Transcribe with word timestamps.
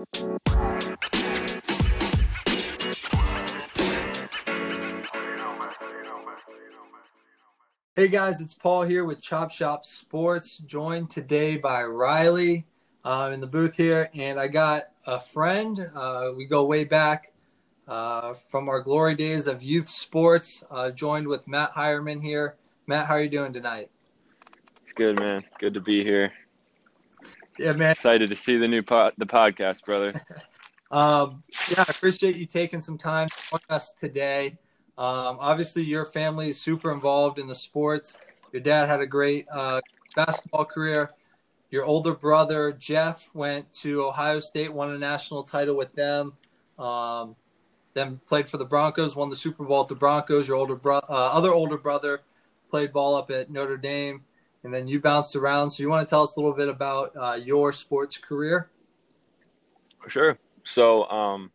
Hey 0.00 0.06
guys, 8.08 8.40
it's 8.40 8.54
Paul 8.54 8.84
here 8.84 9.04
with 9.04 9.20
Chop 9.20 9.50
Shop 9.50 9.84
Sports, 9.84 10.56
joined 10.56 11.10
today 11.10 11.58
by 11.58 11.82
Riley 11.82 12.66
um, 13.04 13.32
in 13.32 13.40
the 13.40 13.46
booth 13.46 13.76
here. 13.76 14.08
And 14.14 14.40
I 14.40 14.48
got 14.48 14.84
a 15.06 15.20
friend. 15.20 15.90
Uh, 15.94 16.30
we 16.34 16.46
go 16.46 16.64
way 16.64 16.84
back 16.84 17.34
uh, 17.86 18.32
from 18.48 18.70
our 18.70 18.80
glory 18.80 19.14
days 19.16 19.46
of 19.46 19.62
youth 19.62 19.90
sports, 19.90 20.64
uh, 20.70 20.90
joined 20.90 21.28
with 21.28 21.46
Matt 21.46 21.74
Heuerman 21.74 22.22
here. 22.22 22.56
Matt, 22.86 23.06
how 23.06 23.16
are 23.16 23.22
you 23.22 23.28
doing 23.28 23.52
tonight? 23.52 23.90
It's 24.82 24.94
good, 24.94 25.18
man. 25.18 25.44
Good 25.58 25.74
to 25.74 25.80
be 25.82 26.02
here. 26.02 26.32
Yeah, 27.58 27.72
man. 27.72 27.92
Excited 27.92 28.30
to 28.30 28.36
see 28.36 28.56
the 28.56 28.68
new 28.68 28.82
pod, 28.82 29.12
the 29.18 29.26
podcast, 29.26 29.84
brother. 29.84 30.12
um, 30.90 31.42
yeah, 31.70 31.84
I 31.86 31.90
appreciate 31.90 32.36
you 32.36 32.46
taking 32.46 32.80
some 32.80 32.96
time 32.96 33.28
to 33.28 33.34
join 33.50 33.60
us 33.68 33.92
today. 33.92 34.58
Um, 34.96 35.38
obviously, 35.40 35.82
your 35.82 36.04
family 36.04 36.50
is 36.50 36.60
super 36.60 36.92
involved 36.92 37.38
in 37.38 37.46
the 37.46 37.54
sports. 37.54 38.16
Your 38.52 38.62
dad 38.62 38.88
had 38.88 39.00
a 39.00 39.06
great 39.06 39.46
uh, 39.50 39.80
basketball 40.14 40.64
career. 40.64 41.12
Your 41.70 41.84
older 41.84 42.14
brother 42.14 42.72
Jeff 42.72 43.30
went 43.32 43.72
to 43.74 44.04
Ohio 44.04 44.40
State, 44.40 44.72
won 44.72 44.90
a 44.90 44.98
national 44.98 45.44
title 45.44 45.76
with 45.76 45.92
them. 45.94 46.34
Um, 46.78 47.36
then 47.94 48.20
played 48.26 48.48
for 48.48 48.56
the 48.56 48.64
Broncos, 48.64 49.14
won 49.14 49.30
the 49.30 49.36
Super 49.36 49.64
Bowl 49.64 49.82
at 49.82 49.88
the 49.88 49.94
Broncos. 49.94 50.48
Your 50.48 50.56
older 50.56 50.76
bro- 50.76 50.98
uh, 51.08 51.30
other 51.32 51.52
older 51.52 51.78
brother 51.78 52.22
played 52.68 52.92
ball 52.92 53.16
up 53.16 53.30
at 53.30 53.50
Notre 53.50 53.76
Dame, 53.76 54.22
and 54.64 54.72
then 54.72 54.86
you 54.86 55.00
bounced 55.00 55.36
around. 55.36 55.70
So 55.70 55.82
you 55.82 55.88
want 55.88 56.06
to 56.06 56.10
tell 56.10 56.22
us 56.22 56.36
a 56.36 56.40
little 56.40 56.54
bit 56.54 56.68
about 56.68 57.16
uh, 57.16 57.34
your 57.34 57.72
sports 57.72 58.18
career? 58.18 58.70
For 60.02 60.10
Sure. 60.10 60.38
So 60.64 61.04
um, 61.10 61.50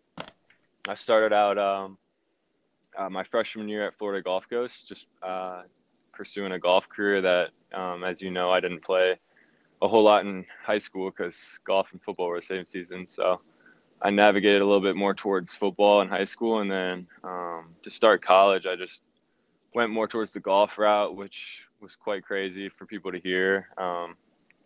I 0.88 0.96
started 0.96 1.34
out 1.34 1.58
um, 1.58 1.98
uh, 2.98 3.10
my 3.10 3.24
freshman 3.24 3.70
year 3.70 3.88
at 3.88 3.98
Florida 3.98 4.24
Gulf 4.24 4.50
Coast, 4.50 4.88
just 4.88 5.08
uh, 5.22 5.64
pursuing 6.12 6.54
a 6.54 6.60
golf 6.60 6.88
career 6.90 7.22
that, 7.22 7.50
um, 7.74 8.04
as 8.04 8.22
you 8.22 8.32
know, 8.32 8.52
I 8.52 8.60
didn't 8.60 8.84
play 8.84 9.18
a 9.82 9.88
whole 9.88 10.04
lot 10.04 10.26
in 10.26 10.46
high 10.64 10.78
school 10.78 11.12
because 11.12 11.60
golf 11.66 11.88
and 11.92 12.02
football 12.02 12.28
were 12.28 12.40
the 12.40 12.46
same 12.46 12.66
season. 12.66 13.08
So 13.10 13.42
I 14.02 14.10
navigated 14.10 14.62
a 14.62 14.66
little 14.66 14.82
bit 14.82 14.96
more 14.96 15.14
towards 15.14 15.54
football 15.54 16.02
in 16.02 16.08
high 16.08 16.24
school, 16.24 16.60
and 16.60 16.72
then 16.72 17.08
um, 17.24 17.70
to 17.84 17.90
start 17.90 18.24
college, 18.24 18.66
I 18.66 18.76
just 18.76 19.02
went 19.74 19.92
more 19.92 20.08
towards 20.08 20.32
the 20.32 20.40
golf 20.40 20.78
route, 20.78 21.16
which 21.16 21.65
was 21.86 21.96
quite 21.96 22.26
crazy 22.26 22.68
for 22.68 22.88
people 22.88 23.12
to 23.12 23.20
hear. 23.20 23.68
Um, 23.78 24.16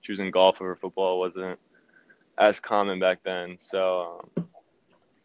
choosing 0.02 0.32
golf 0.32 0.62
over 0.62 0.74
football 0.78 1.20
wasn't 1.20 1.60
as 2.38 2.62
common 2.62 2.98
back 2.98 3.20
then, 3.26 3.58
so 3.60 4.22
um, 4.38 4.48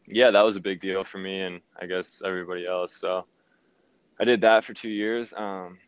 yeah, 0.09 0.33
that 0.33 0.43
was 0.43 0.57
a 0.57 0.61
big 0.61 0.81
deal 0.81 1.05
for 1.05 1.19
me 1.19 1.43
and 1.43 1.61
I 1.81 1.87
guess 1.87 2.21
everybody 2.25 2.67
else. 2.67 2.97
So 3.01 3.27
I 4.21 4.25
did 4.25 4.41
that 4.41 4.65
for 4.65 4.75
two 4.75 4.89
years. 4.89 5.33
Um, 5.37 5.79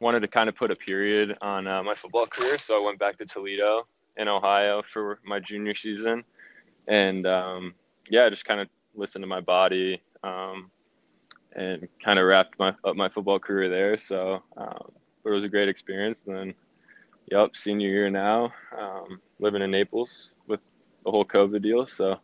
wanted 0.00 0.20
to 0.20 0.28
kind 0.28 0.48
of 0.48 0.54
put 0.54 0.70
a 0.70 0.76
period 0.76 1.36
on 1.42 1.66
uh, 1.66 1.82
my 1.82 1.96
football 1.96 2.26
career, 2.26 2.56
so 2.56 2.80
I 2.80 2.86
went 2.86 3.00
back 3.00 3.18
to 3.18 3.26
Toledo 3.26 3.88
in 4.16 4.28
Ohio 4.28 4.82
for 4.92 5.18
my 5.24 5.40
junior 5.40 5.74
season, 5.74 6.22
and 6.86 7.26
um, 7.26 7.74
yeah, 8.08 8.30
just 8.30 8.44
kind 8.44 8.60
of 8.60 8.68
listened 8.94 9.24
to 9.24 9.28
my 9.28 9.40
body 9.40 10.00
um, 10.22 10.70
and 11.56 11.88
kind 12.04 12.20
of 12.20 12.26
wrapped 12.26 12.60
my 12.60 12.72
up 12.84 12.94
my 12.94 13.08
football 13.08 13.40
career 13.40 13.68
there. 13.68 13.98
So 13.98 14.40
um, 14.56 14.92
it 15.24 15.30
was 15.30 15.44
a 15.44 15.48
great 15.48 15.68
experience. 15.68 16.24
And 16.26 16.36
then, 16.36 16.54
yep, 17.30 17.56
senior 17.56 17.88
year 17.88 18.10
now, 18.10 18.52
um, 18.78 19.20
living 19.38 19.62
in 19.62 19.70
Naples 19.70 20.30
with 20.46 20.60
the 21.04 21.10
whole 21.10 21.24
COVID 21.24 21.62
deal. 21.62 21.86
So 21.86 22.18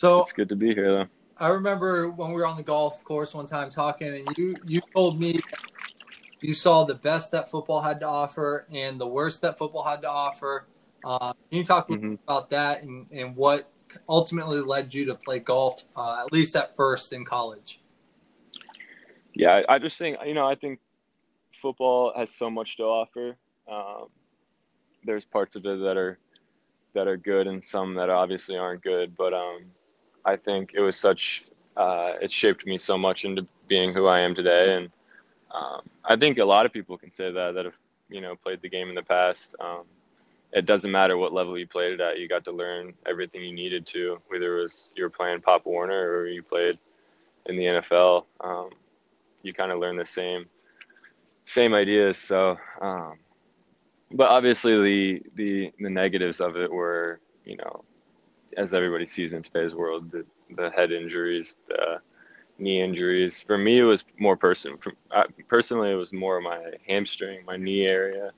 so 0.00 0.22
it's 0.22 0.32
good 0.32 0.48
to 0.48 0.56
be 0.56 0.74
here, 0.74 0.90
though. 0.90 1.06
I 1.36 1.48
remember 1.48 2.08
when 2.08 2.30
we 2.30 2.36
were 2.36 2.46
on 2.46 2.56
the 2.56 2.62
golf 2.62 3.04
course 3.04 3.34
one 3.34 3.46
time 3.46 3.68
talking, 3.68 4.08
and 4.08 4.26
you 4.38 4.50
you 4.64 4.80
told 4.94 5.20
me 5.20 5.38
you 6.40 6.54
saw 6.54 6.84
the 6.84 6.94
best 6.94 7.32
that 7.32 7.50
football 7.50 7.82
had 7.82 8.00
to 8.00 8.06
offer 8.06 8.66
and 8.72 8.98
the 8.98 9.06
worst 9.06 9.42
that 9.42 9.58
football 9.58 9.82
had 9.82 10.00
to 10.02 10.08
offer. 10.08 10.66
Uh, 11.04 11.34
can 11.50 11.58
you 11.58 11.64
talk 11.64 11.88
mm-hmm. 11.88 12.14
about 12.26 12.48
that 12.48 12.82
and, 12.82 13.06
and 13.12 13.36
what 13.36 13.70
ultimately 14.08 14.60
led 14.60 14.94
you 14.94 15.04
to 15.06 15.14
play 15.14 15.38
golf, 15.38 15.84
uh, 15.96 16.22
at 16.24 16.32
least 16.32 16.56
at 16.56 16.74
first 16.76 17.12
in 17.12 17.24
college? 17.24 17.80
Yeah, 19.34 19.62
I 19.68 19.78
just 19.78 19.98
think 19.98 20.16
you 20.26 20.34
know 20.34 20.46
I 20.46 20.54
think 20.54 20.78
football 21.60 22.12
has 22.16 22.30
so 22.30 22.50
much 22.50 22.76
to 22.78 22.84
offer. 22.84 23.36
Um, 23.70 24.06
there's 25.04 25.24
parts 25.24 25.56
of 25.56 25.64
it 25.64 25.80
that 25.80 25.96
are 25.96 26.18
that 26.94 27.06
are 27.06 27.16
good 27.16 27.46
and 27.46 27.64
some 27.64 27.94
that 27.94 28.10
obviously 28.10 28.56
aren't 28.56 28.82
good, 28.82 29.16
but 29.16 29.32
um, 29.32 29.60
I 30.24 30.36
think 30.36 30.72
it 30.74 30.80
was 30.80 30.96
such 30.96 31.44
uh, 31.76 32.14
it 32.20 32.32
shaped 32.32 32.66
me 32.66 32.78
so 32.78 32.98
much 32.98 33.24
into 33.24 33.46
being 33.68 33.94
who 33.94 34.06
I 34.06 34.20
am 34.20 34.34
today, 34.34 34.76
and 34.76 34.90
um, 35.52 35.82
I 36.04 36.16
think 36.16 36.38
a 36.38 36.44
lot 36.44 36.66
of 36.66 36.72
people 36.72 36.98
can 36.98 37.12
say 37.12 37.30
that 37.30 37.54
that 37.54 37.64
have 37.64 37.74
you 38.08 38.20
know 38.20 38.34
played 38.36 38.60
the 38.62 38.68
game 38.68 38.88
in 38.88 38.94
the 38.94 39.02
past. 39.02 39.54
Um, 39.60 39.84
it 40.52 40.66
doesn't 40.66 40.90
matter 40.90 41.16
what 41.16 41.32
level 41.32 41.56
you 41.56 41.66
played 41.66 41.92
it 41.92 42.00
at; 42.00 42.18
you 42.18 42.28
got 42.28 42.44
to 42.44 42.52
learn 42.52 42.92
everything 43.06 43.44
you 43.44 43.54
needed 43.54 43.86
to, 43.88 44.18
whether 44.28 44.58
it 44.58 44.62
was 44.62 44.90
you 44.96 45.04
were 45.04 45.10
playing 45.10 45.40
Pop 45.40 45.64
Warner 45.64 46.10
or 46.10 46.26
you 46.26 46.42
played 46.42 46.78
in 47.46 47.56
the 47.56 47.64
NFL. 47.64 48.24
Um, 48.40 48.70
you 49.42 49.54
kind 49.54 49.72
of 49.72 49.78
learn 49.78 49.96
the 49.96 50.04
same 50.04 50.46
same 51.44 51.74
ideas. 51.74 52.18
So, 52.18 52.56
um, 52.80 53.18
but 54.12 54.28
obviously 54.28 54.76
the 54.82 55.22
the 55.34 55.72
the 55.80 55.90
negatives 55.90 56.40
of 56.40 56.56
it 56.56 56.70
were 56.70 57.20
you 57.44 57.56
know 57.56 57.84
as 58.56 58.74
everybody 58.74 59.06
sees 59.06 59.32
in 59.32 59.42
today's 59.42 59.74
world, 59.74 60.10
the, 60.10 60.24
the 60.56 60.70
head 60.70 60.92
injuries, 60.92 61.54
the 61.68 62.00
knee 62.58 62.82
injuries. 62.82 63.40
For 63.40 63.56
me, 63.56 63.78
it 63.78 63.84
was 63.84 64.04
more 64.18 64.36
person. 64.36 64.78
Uh, 65.10 65.24
personally, 65.48 65.92
it 65.92 65.96
was 65.96 66.12
more 66.12 66.40
my 66.40 66.60
hamstring, 66.86 67.44
my 67.44 67.56
knee 67.56 67.86
area. 67.86 68.32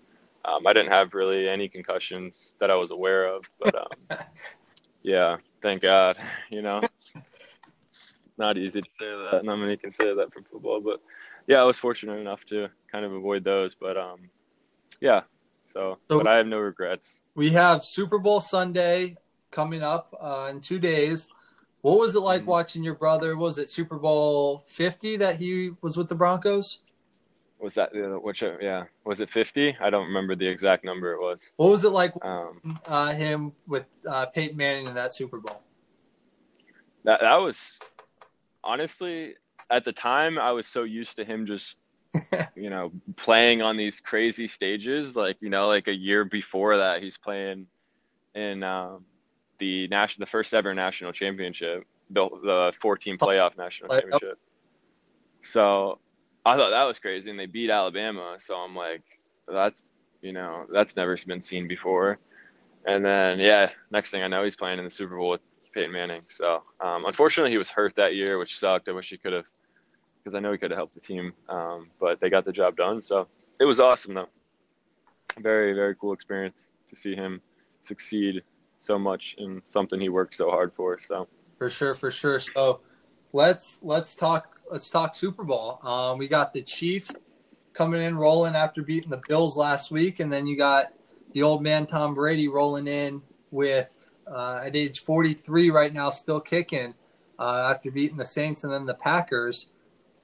Um, 0.45 0.67
I 0.67 0.73
didn't 0.73 0.91
have 0.91 1.15
really 1.15 1.49
any 1.49 1.69
concussions 1.69 2.53
that 2.61 2.71
I 2.71 2.75
was 2.75 2.91
aware 2.91 3.27
of, 3.27 3.45
but 3.61 3.75
um, 3.75 4.19
yeah, 5.03 5.37
thank 5.63 5.83
God. 5.83 6.17
You 6.51 6.61
know, 6.61 6.81
not 8.37 8.59
easy 8.59 8.83
to 8.83 8.89
say 8.99 9.07
that. 9.07 9.43
Not 9.43 9.57
many 9.57 9.77
can 9.79 9.91
say 9.91 10.15
that 10.15 10.35
from 10.35 10.45
football, 10.45 10.81
but 10.83 11.01
yeah, 11.47 11.59
I 11.59 11.65
was 11.65 11.79
fortunate 11.79 12.19
enough 12.19 12.45
to 12.47 12.69
kind 12.91 13.05
of 13.05 13.13
avoid 13.13 13.45
those. 13.45 13.75
But 13.75 13.97
um, 13.97 14.31
yeah, 15.01 15.23
so, 15.65 15.99
so 16.09 16.19
but 16.19 16.29
I 16.29 16.37
have 16.37 16.47
no 16.47 16.59
regrets. 16.59 17.23
We 17.35 17.51
have 17.51 17.85
Super 17.85 18.19
Bowl 18.19 18.41
Sunday 18.41 19.17
coming 19.51 19.83
up 19.83 20.15
uh, 20.21 20.49
in 20.51 20.61
two 20.61 20.79
days. 20.79 21.29
What 21.81 21.99
was 21.99 22.15
it 22.15 22.21
like 22.21 22.43
mm-hmm. 22.43 22.51
watching 22.51 22.85
your 22.85 22.95
brother? 22.95 23.37
Was 23.37 23.59
it 23.59 23.71
Super 23.71 23.99
Bowl 23.99 24.65
50 24.69 25.17
that 25.17 25.37
he 25.37 25.73
was 25.81 25.97
with 25.97 26.09
the 26.09 26.15
Broncos? 26.15 26.79
Was 27.59 27.75
that 27.75 27.91
which? 28.23 28.43
Yeah, 28.61 28.85
was 29.05 29.21
it 29.21 29.31
50? 29.31 29.77
I 29.81 29.89
don't 29.89 30.07
remember 30.07 30.35
the 30.35 30.47
exact 30.47 30.85
number 30.85 31.13
it 31.13 31.21
was. 31.21 31.53
What 31.57 31.71
was 31.71 31.85
it 31.85 31.91
like 31.91 32.13
um, 32.23 32.79
uh, 32.87 33.13
him 33.13 33.53
with 33.69 33.85
uh, 34.07 34.27
Peyton 34.27 34.57
Manning 34.57 34.87
in 34.87 34.95
that 34.95 35.15
Super 35.15 35.39
Bowl? 35.39 35.63
That 37.05 37.21
that 37.21 37.37
was 37.37 37.79
honestly 38.65 39.35
at 39.73 39.85
the 39.85 39.93
time 39.93 40.39
I 40.39 40.53
was 40.53 40.67
so 40.67 40.85
used 40.85 41.17
to 41.17 41.25
him 41.25 41.47
just 41.47 41.77
you 42.55 42.71
know 42.71 42.93
playing 43.17 43.63
on 43.63 43.77
these 43.77 43.99
crazy 44.01 44.47
stages 44.47 45.17
like 45.17 45.39
you 45.41 45.49
know 45.49 45.67
like 45.67 45.89
a 45.89 45.95
year 45.95 46.25
before 46.25 46.77
that 46.77 47.03
he's 47.03 47.17
playing 47.17 47.67
in 48.35 48.63
um, 48.63 49.05
the 49.59 49.87
national, 49.89 50.27
the 50.27 50.31
first 50.31 50.55
ever 50.55 50.75
national 50.75 51.13
championship, 51.13 51.85
built 52.13 52.43
the 52.43 52.73
14 52.81 53.19
playoff 53.19 53.57
national 53.57 53.91
championship. 53.91 54.39
So 55.43 55.99
I 56.45 56.57
thought 56.57 56.71
that 56.71 56.85
was 56.85 56.99
crazy, 56.99 57.31
and 57.31 57.39
they 57.39 57.47
beat 57.47 57.71
Alabama. 57.71 58.37
So 58.39 58.57
I'm 58.57 58.75
like, 58.75 59.03
that's 59.47 59.85
you 60.21 60.33
know, 60.33 60.67
that's 60.73 60.97
never 60.97 61.17
been 61.27 61.43
seen 61.43 61.67
before. 61.67 62.19
And 62.87 63.05
then 63.05 63.39
yeah, 63.39 63.71
next 63.91 64.11
thing 64.11 64.23
I 64.23 64.29
know, 64.29 64.45
he's 64.45 64.57
playing 64.57 64.79
in 64.79 64.85
the 64.85 64.91
Super 64.91 65.17
Bowl 65.17 65.31
with 65.31 65.41
Peyton 65.73 65.93
Manning. 65.93 66.23
So 66.29 66.63
um, 66.81 67.05
unfortunately, 67.07 67.51
he 67.51 67.59
was 67.59 67.71
hurt 67.71 67.95
that 67.97 68.15
year, 68.15 68.39
which 68.39 68.59
sucked. 68.59 68.89
I 68.89 68.93
wish 68.93 69.11
he 69.11 69.17
could 69.17 69.33
have, 69.33 69.47
because 70.23 70.37
I 70.37 70.41
know 70.41 70.53
he 70.53 70.59
could 70.59 70.71
have 70.71 70.79
helped 70.79 70.95
the 70.95 71.01
team. 71.01 71.33
Um, 71.49 71.91
but 72.01 72.21
they 72.21 72.31
got 72.31 72.45
the 72.45 72.53
job 72.53 72.77
done. 72.77 73.03
So 73.03 73.29
it 73.61 73.65
was 73.65 73.81
awesome 73.81 74.15
though. 74.15 74.29
Very 75.39 75.73
very 75.73 75.95
cool 75.97 76.13
experience 76.13 76.69
to 76.89 76.97
see 76.97 77.15
him 77.15 77.41
succeed 77.83 78.43
so 78.81 78.99
much 78.99 79.37
in 79.39 79.63
something 79.71 80.01
he 80.01 80.09
worked 80.09 80.35
so 80.35 80.51
hard 80.51 80.73
for. 80.75 80.99
So 81.01 81.29
for 81.59 81.71
sure, 81.71 81.95
for 81.95 82.11
sure. 82.11 82.39
So 82.39 82.81
let's 83.33 83.79
let's 83.83 84.15
talk 84.15 84.59
let's 84.71 84.91
talk 84.91 85.15
Super 85.15 85.45
Bowl. 85.45 85.79
Um, 85.83 86.19
we 86.19 86.29
got 86.29 86.53
the 86.53 86.63
Chiefs 86.63 87.15
coming 87.73 88.03
in 88.03 88.17
rolling 88.17 88.55
after 88.55 88.83
beating 88.83 89.11
the 89.11 89.23
Bills 89.29 89.57
last 89.57 89.91
week, 89.91 90.21
and 90.21 90.33
then 90.33 90.47
you 90.47 90.57
got 90.57 90.93
the 91.33 91.43
old 91.43 91.63
man 91.63 91.87
Tom 91.87 92.15
Brady 92.15 92.49
rolling 92.49 92.87
in 92.87 93.23
with 93.51 94.13
uh, 94.27 94.61
at 94.65 94.77
age 94.77 95.01
43 95.01 95.71
right 95.71 95.93
now, 95.93 96.11
still 96.11 96.41
kicking 96.41 96.95
uh, 97.39 97.71
after 97.71 97.91
beating 97.91 98.17
the 98.17 98.25
Saints 98.25 98.65
and 98.65 98.73
then 98.73 98.87
the 98.87 98.95
Packers. 98.95 99.67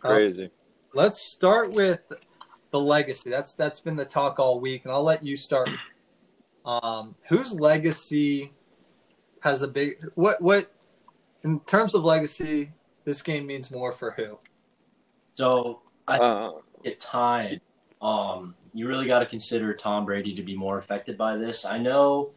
Uh, 0.03 0.15
Crazy. 0.15 0.51
let's 0.95 1.21
start 1.21 1.73
with 1.73 2.01
the 2.71 2.81
legacy. 2.81 3.31
That's 3.31 3.55
that's 3.55 3.81
been 3.81 3.97
the 3.97 4.05
talk 4.05 4.39
all 4.39 4.61
week, 4.61 4.85
and 4.85 4.93
I'll 4.93 5.03
let 5.03 5.25
you 5.25 5.37
start 5.37 5.71
um, 6.65 7.15
whose 7.29 7.53
legacy 7.53 8.53
has 9.41 9.63
a 9.63 9.69
big 9.69 9.97
what 10.15 10.41
what 10.41 10.73
in 11.43 11.61
terms 11.61 11.95
of 11.95 12.05
legacy? 12.05 12.73
This 13.05 13.23
game 13.23 13.47
means 13.47 13.71
more 13.71 13.93
for 13.93 14.13
who? 14.13 14.39
So 15.35 15.83
I 16.07 16.19
Uh, 16.19 16.53
at 16.85 17.01
time, 17.01 17.61
um, 18.03 18.55
you 18.75 18.87
really 18.87 19.07
got 19.07 19.21
to 19.21 19.27
consider 19.27 19.75
Tom 19.75 20.05
Brady 20.05 20.35
to 20.35 20.43
be 20.43 20.55
more 20.57 20.79
affected 20.79 21.17
by 21.17 21.37
this. 21.37 21.65
I 21.65 21.79
know 21.79 22.31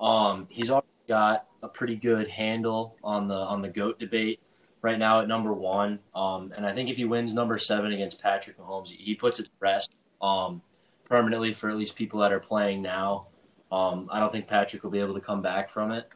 um, 0.00 0.46
he's 0.50 0.70
already 0.70 0.86
got 1.08 1.46
a 1.62 1.68
pretty 1.68 1.96
good 1.96 2.28
handle 2.28 2.96
on 3.02 3.26
the 3.26 3.34
on 3.34 3.62
the 3.62 3.68
goat 3.68 3.98
debate 3.98 4.40
right 4.88 4.98
now 4.98 5.20
at 5.20 5.28
number 5.28 5.52
one, 5.52 5.98
um, 6.14 6.52
and 6.56 6.66
I 6.66 6.72
think 6.72 6.88
if 6.88 6.96
he 6.96 7.04
wins 7.04 7.34
number 7.34 7.58
seven 7.58 7.92
against 7.92 8.22
Patrick 8.22 8.58
Mahomes, 8.58 8.88
he 8.88 9.14
puts 9.14 9.38
it 9.38 9.44
to 9.44 9.50
rest 9.60 9.94
um, 10.22 10.62
permanently 11.04 11.52
for 11.52 11.68
at 11.68 11.76
least 11.76 11.94
people 11.94 12.20
that 12.20 12.32
are 12.32 12.40
playing 12.40 12.80
now. 12.80 13.26
Um, 13.70 14.08
I 14.10 14.18
don't 14.18 14.32
think 14.32 14.46
Patrick 14.46 14.82
will 14.82 14.90
be 14.90 15.00
able 15.00 15.14
to 15.14 15.20
come 15.20 15.42
back 15.42 15.68
from 15.68 15.92
it. 15.92 16.08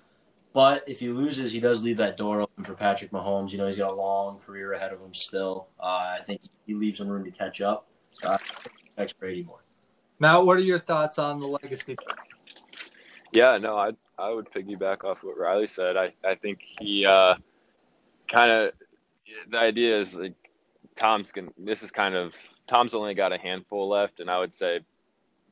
But 0.55 0.85
if 0.87 1.01
he 1.01 1.09
loses, 1.09 1.53
he 1.53 1.61
does 1.61 1.83
leave 1.83 1.99
that 1.99 2.17
door 2.17 2.41
open 2.41 2.65
for 2.65 2.75
Patrick 2.75 3.11
Mahomes. 3.11 3.53
You 3.53 3.59
know, 3.59 3.67
he's 3.67 3.77
got 3.77 3.91
a 3.91 3.95
long 3.95 4.39
career 4.39 4.73
ahead 4.73 4.93
of 4.93 5.03
him 5.03 5.15
still. 5.15 5.69
Uh, 5.79 6.17
I 6.19 6.21
think 6.25 6.43
he 6.67 6.75
leaves 6.75 7.01
him 7.01 7.09
room 7.09 7.25
to 7.25 7.31
catch 7.31 7.61
up. 7.61 7.87
Uh, 8.25 8.39
affects 8.93 9.13
Brady 9.13 9.43
more. 9.43 9.65
Matt, 10.19 10.45
what 10.45 10.59
are 10.59 10.63
your 10.63 10.79
thoughts 10.79 11.19
on 11.19 11.41
the 11.41 11.47
legacy? 11.47 11.97
Yeah, 13.33 13.57
no, 13.59 13.77
I 13.77 13.93
I 14.19 14.31
would 14.31 14.51
piggyback 14.51 15.05
off 15.05 15.19
what 15.23 15.39
Riley 15.39 15.67
said. 15.67 15.97
I 15.97 16.13
I 16.25 16.35
think 16.35 16.61
he 16.81 17.07
uh, 17.07 17.35
kind 18.33 18.51
of 18.51 18.73
the 19.51 19.59
idea 19.59 20.01
is 20.01 20.15
like 20.15 20.35
Tom's 20.97 21.33
gonna. 21.33 21.51
This 21.59 21.83
is 21.83 21.91
kind 21.91 22.15
of 22.15 22.33
Tom's 22.67 22.95
only 22.95 23.15
got 23.15 23.33
a 23.33 23.39
handful 23.39 23.89
left, 23.89 24.21
and 24.21 24.31
I 24.31 24.39
would 24.39 24.55
say 24.55 24.81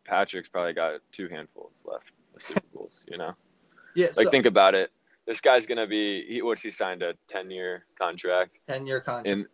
Patrick's 0.04 0.48
probably 0.48 0.72
got 0.72 1.00
two 1.12 1.28
handfuls 1.28 1.82
left 1.84 2.10
of 2.34 2.42
Super 2.42 2.62
Bowls. 2.74 3.04
You 3.08 3.18
know, 3.18 3.32
Yeah, 3.94 4.06
like 4.16 4.26
so, 4.26 4.30
think 4.30 4.46
about 4.46 4.74
it. 4.74 4.90
This 5.26 5.40
guy's 5.40 5.66
gonna 5.66 5.86
be. 5.86 6.24
He, 6.26 6.42
what's 6.42 6.62
he 6.62 6.70
signed 6.70 7.02
a 7.02 7.14
ten 7.28 7.50
year 7.50 7.84
contract? 7.98 8.58
ten 8.68 8.86
year 8.86 9.00
contract. 9.00 9.28
and 9.28 9.46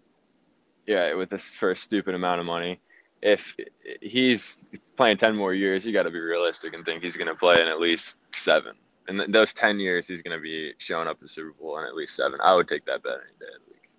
yeah, 0.87 1.15
with 1.15 1.31
this 1.31 1.55
for 1.55 1.73
a 1.73 1.77
stupid 1.77 2.15
amount 2.15 2.41
of 2.41 2.47
money. 2.47 2.81
If 3.23 3.57
he's 4.03 4.59
playing 4.97 5.17
ten 5.19 5.35
more 5.35 5.55
years, 5.55 5.85
you 5.85 5.93
got 5.93 6.05
to 6.05 6.11
be 6.11 6.21
realistic 6.21 6.75
and 6.75 6.85
think 6.85 7.03
he's 7.03 7.17
going 7.17 7.29
to 7.29 7.35
play 7.35 7.61
in 7.61 7.67
at 7.67 7.81
least 7.81 8.17
seven. 8.35 8.75
Th- 9.09 9.31
those 9.31 9.53
ten 9.53 9.79
years, 9.79 10.07
he's 10.07 10.23
going 10.23 10.37
to 10.37 10.43
be 10.43 10.73
showing 10.79 11.09
up 11.09 11.21
the 11.21 11.29
Super 11.29 11.53
Bowl 11.53 11.79
in 11.79 11.85
at 11.85 11.95
least 11.95 12.17
seven. 12.17 12.39
I 12.43 12.55
would 12.55 12.69
take 12.69 12.85
that 12.87 13.03
bet 13.03 13.15
any 13.15 13.39
day 13.39 13.53
of 13.55 13.63
the 13.67 13.73
week. 13.73 13.91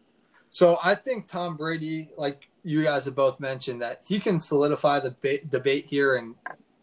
So 0.50 0.80
I 0.84 0.96
think 0.96 1.28
Tom 1.28 1.56
Brady, 1.56 2.10
like 2.18 2.50
you 2.64 2.84
guys 2.84 3.06
have 3.06 3.16
both 3.16 3.40
mentioned, 3.40 3.82
that 3.82 4.02
he 4.08 4.20
can 4.20 4.40
solidify 4.40 5.00
the 5.00 5.16
ba- 5.22 5.46
debate 5.46 5.86
here 5.86 6.16
and 6.16 6.36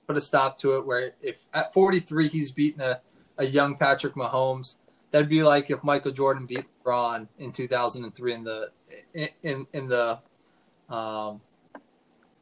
put 0.07 0.17
a 0.17 0.21
stop 0.21 0.59
to 0.59 0.77
it. 0.77 0.87
Where 0.87 1.13
if 1.21 1.47
at 1.53 1.73
43 1.73 2.29
he's 2.29 2.53
beaten 2.53 2.81
a, 2.81 3.01
a 3.39 3.45
young 3.45 3.77
Patrick 3.77 4.15
Mahomes, 4.15 4.77
that'd 5.11 5.29
be 5.29 5.43
like 5.43 5.71
if 5.71 5.83
Michael 5.83 6.13
Jordan 6.13 6.47
beat 6.47 6.67
LeBron 6.85 7.29
in 7.39 7.53
2003 7.53 8.33
in 8.33 8.45
the 8.45 8.71
in 9.15 9.29
in, 9.43 9.67
in 9.73 9.89
the 9.89 10.19
um, 10.89 11.41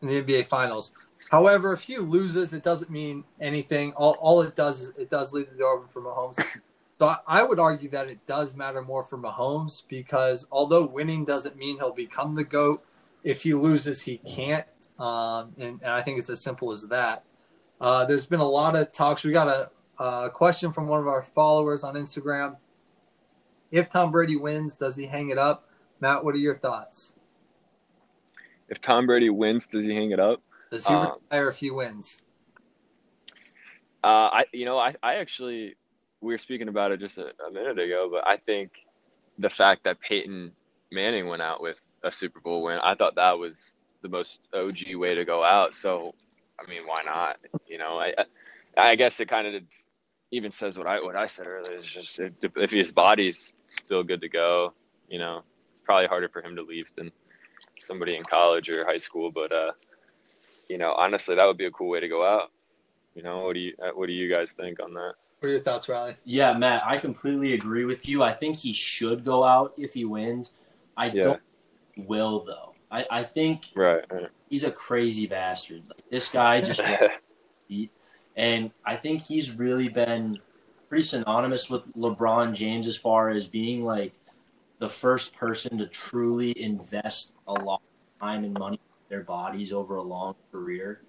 in 0.00 0.08
the 0.08 0.22
NBA 0.22 0.46
Finals. 0.46 0.92
However, 1.30 1.72
if 1.72 1.82
he 1.82 1.98
loses, 1.98 2.52
it 2.52 2.62
doesn't 2.62 2.90
mean 2.90 3.24
anything. 3.40 3.92
All, 3.94 4.16
all 4.20 4.42
it 4.42 4.54
does 4.56 4.82
is 4.82 4.88
it 4.98 5.08
does 5.08 5.32
leave 5.32 5.50
the 5.50 5.56
door 5.58 5.78
open 5.78 5.88
for 5.88 6.02
Mahomes. 6.02 6.58
So 6.98 7.08
I- 7.08 7.18
I 7.26 7.42
would 7.42 7.58
argue 7.58 7.88
that 7.90 8.08
it 8.08 8.24
does 8.26 8.54
matter 8.54 8.80
more 8.80 9.02
for 9.02 9.18
Mahomes 9.18 9.82
because 9.88 10.46
although 10.52 10.84
winning 10.86 11.24
doesn't 11.24 11.56
mean 11.56 11.78
he'll 11.78 11.90
become 11.92 12.36
the 12.36 12.44
GOAT, 12.44 12.84
if 13.24 13.42
he 13.42 13.54
loses, 13.54 14.02
he 14.02 14.18
can't. 14.18 14.66
Um, 15.00 15.52
and, 15.58 15.80
and 15.82 15.90
I 15.90 16.00
think 16.02 16.20
it's 16.20 16.30
as 16.30 16.40
simple 16.40 16.70
as 16.70 16.86
that. 16.88 17.24
Uh, 17.80 18.04
there's 18.04 18.26
been 18.26 18.38
a 18.38 18.48
lot 18.48 18.76
of 18.76 18.92
talks. 18.92 19.24
We 19.24 19.32
got 19.32 19.48
a, 19.48 20.04
a 20.04 20.30
question 20.30 20.72
from 20.72 20.86
one 20.86 21.00
of 21.00 21.08
our 21.08 21.22
followers 21.24 21.82
on 21.82 21.94
Instagram. 21.94 22.56
If 23.72 23.90
Tom 23.90 24.12
Brady 24.12 24.36
wins, 24.36 24.76
does 24.76 24.94
he 24.94 25.06
hang 25.06 25.30
it 25.30 25.38
up? 25.38 25.68
Matt, 25.98 26.24
what 26.24 26.36
are 26.36 26.38
your 26.38 26.56
thoughts? 26.56 27.14
If 28.68 28.80
Tom 28.80 29.06
Brady 29.06 29.30
wins, 29.30 29.66
does 29.66 29.86
he 29.86 29.92
hang 29.92 30.12
it 30.12 30.20
up? 30.20 30.40
Does 30.72 30.88
he 30.88 30.94
Um, 30.94 31.18
retire 31.30 31.50
if 31.50 31.58
he 31.58 31.70
wins? 31.70 32.20
Uh, 34.04 34.30
I 34.32 34.44
you 34.54 34.64
know 34.66 34.78
I, 34.78 34.94
I 35.02 35.16
actually 35.16 35.76
we 36.22 36.34
were 36.34 36.38
speaking 36.38 36.68
about 36.68 36.92
it 36.92 37.00
just 37.00 37.18
a, 37.18 37.32
a 37.46 37.52
minute 37.52 37.78
ago, 37.78 38.08
but 38.10 38.26
I 38.26 38.38
think 38.38 38.72
the 39.38 39.50
fact 39.50 39.84
that 39.84 40.00
Peyton 40.00 40.52
Manning 40.92 41.28
went 41.28 41.42
out 41.42 41.62
with 41.62 41.78
a 42.04 42.12
Super 42.12 42.40
Bowl 42.40 42.62
win, 42.64 42.78
I 42.82 42.94
thought 42.96 43.16
that 43.16 43.38
was 43.38 43.74
the 44.02 44.08
most 44.10 44.40
OG 44.54 44.96
way 44.96 45.14
to 45.14 45.24
go 45.26 45.44
out. 45.44 45.76
So 45.76 46.14
I 46.60 46.68
mean, 46.70 46.86
why 46.86 47.02
not? 47.04 47.38
You 47.68 47.78
know, 47.78 47.98
I 47.98 48.14
I, 48.76 48.90
I 48.92 48.96
guess 48.96 49.20
it 49.20 49.28
kind 49.28 49.48
of 49.48 49.62
even 50.32 50.52
says 50.52 50.78
what 50.78 50.88
I 50.88 51.00
what 51.02 51.16
I 51.16 51.26
said 51.28 51.46
earlier 51.48 51.78
is 51.78 51.86
just 51.86 52.18
if, 52.20 52.32
if 52.56 52.70
his 52.72 52.92
body's 52.92 53.52
still 53.68 54.04
good 54.04 54.22
to 54.22 54.30
go, 54.30 54.74
you 55.08 55.18
know, 55.18 55.38
it's 55.74 55.84
probably 55.84 56.08
harder 56.08 56.28
for 56.30 56.42
him 56.42 56.56
to 56.56 56.62
leave 56.62 56.86
than 56.96 57.12
somebody 57.78 58.16
in 58.16 58.24
college 58.24 58.70
or 58.70 58.86
high 58.86 58.98
school, 58.98 59.30
but 59.32 59.52
uh, 59.52 59.72
you 60.72 60.78
know, 60.78 60.92
honestly, 60.92 61.34
that 61.36 61.44
would 61.44 61.58
be 61.58 61.66
a 61.66 61.70
cool 61.70 61.90
way 61.90 62.00
to 62.00 62.08
go 62.08 62.26
out. 62.26 62.50
You 63.14 63.22
know, 63.22 63.44
what 63.44 63.52
do 63.52 63.60
you 63.60 63.74
uh, 63.78 63.90
what 63.94 64.06
do 64.06 64.14
you 64.14 64.28
guys 64.30 64.52
think 64.52 64.80
on 64.82 64.94
that? 64.94 65.12
What 65.38 65.48
are 65.48 65.52
your 65.52 65.60
thoughts, 65.60 65.86
Riley? 65.86 66.16
Yeah, 66.24 66.54
Matt, 66.54 66.82
I 66.86 66.96
completely 66.96 67.52
agree 67.52 67.84
with 67.84 68.08
you. 68.08 68.22
I 68.22 68.32
think 68.32 68.56
he 68.56 68.72
should 68.72 69.22
go 69.22 69.44
out 69.44 69.74
if 69.76 69.92
he 69.92 70.06
wins. 70.06 70.52
I 70.96 71.06
Yeah. 71.08 71.22
don't 71.24 71.40
will 72.08 72.42
though. 72.44 72.72
I, 72.90 73.06
I 73.10 73.22
think 73.22 73.66
Right. 73.74 74.02
right. 74.10 74.28
he's 74.48 74.64
a 74.64 74.70
crazy 74.70 75.26
bastard. 75.26 75.82
Like, 75.88 76.04
this 76.10 76.30
guy 76.30 76.62
just 76.62 76.80
and 78.36 78.70
I 78.86 78.96
think 78.96 79.20
he's 79.20 79.50
really 79.52 79.88
been 79.88 80.38
pretty 80.88 81.04
synonymous 81.04 81.68
with 81.68 81.82
LeBron 81.94 82.54
James 82.54 82.86
as 82.88 82.96
far 82.96 83.28
as 83.28 83.46
being 83.46 83.84
like 83.84 84.14
the 84.78 84.88
first 84.88 85.34
person 85.34 85.76
to 85.78 85.86
truly 85.86 86.58
invest 86.58 87.34
a 87.46 87.52
lot 87.52 87.82
of 87.82 88.26
time 88.26 88.44
and 88.44 88.54
money 88.54 88.76
in 88.76 88.91
their 89.12 89.22
bodies 89.22 89.72
over 89.72 89.96
a 89.96 90.02
long 90.02 90.34
career. 90.50 91.02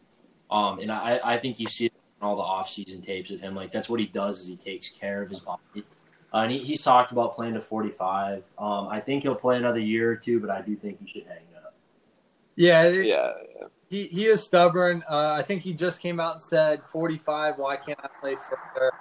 Um, 0.52 0.80
and 0.80 0.92
I, 0.92 1.22
I 1.24 1.38
think 1.38 1.58
you 1.58 1.68
see 1.68 1.86
it 1.86 1.94
in 2.22 2.28
all 2.28 2.36
the 2.36 2.42
off-season 2.42 3.02
tapes 3.02 3.32
of 3.32 3.40
him. 3.40 3.56
Like 3.56 3.72
that's 3.72 3.88
what 3.90 4.00
he 4.02 4.06
does 4.06 4.42
is 4.42 4.48
he 4.50 4.58
takes 4.58 4.90
care 4.90 5.24
of 5.24 5.30
his 5.30 5.40
body. 5.40 5.62
Uh, 6.34 6.38
and 6.40 6.52
he, 6.52 6.60
he's 6.60 6.84
talked 6.84 7.14
about 7.14 7.34
playing 7.36 7.54
to 7.54 7.62
45. 7.62 8.44
Um, 8.58 8.90
I 8.90 9.00
think 9.00 9.24
he'll 9.24 9.36
play 9.36 9.56
another 9.58 9.80
year 9.80 10.12
or 10.12 10.18
two, 10.18 10.42
but 10.42 10.50
I 10.50 10.62
do 10.62 10.76
think 10.76 11.00
he 11.02 11.10
should 11.10 11.28
hang 11.28 11.46
up. 11.56 11.74
Yeah, 12.56 12.84
it- 12.84 13.06
yeah. 13.06 13.32
he, 13.90 14.08
he 14.08 14.26
is 14.26 14.44
stubborn. 14.44 15.02
Uh, 15.10 15.36
I 15.40 15.42
think 15.42 15.62
he 15.62 15.74
just 15.74 16.02
came 16.02 16.20
out 16.20 16.34
and 16.34 16.42
said 16.42 16.82
45. 16.92 17.58
Why 17.58 17.78
can't 17.78 18.00
I 18.04 18.10
play 18.20 18.36
further? 18.36 18.92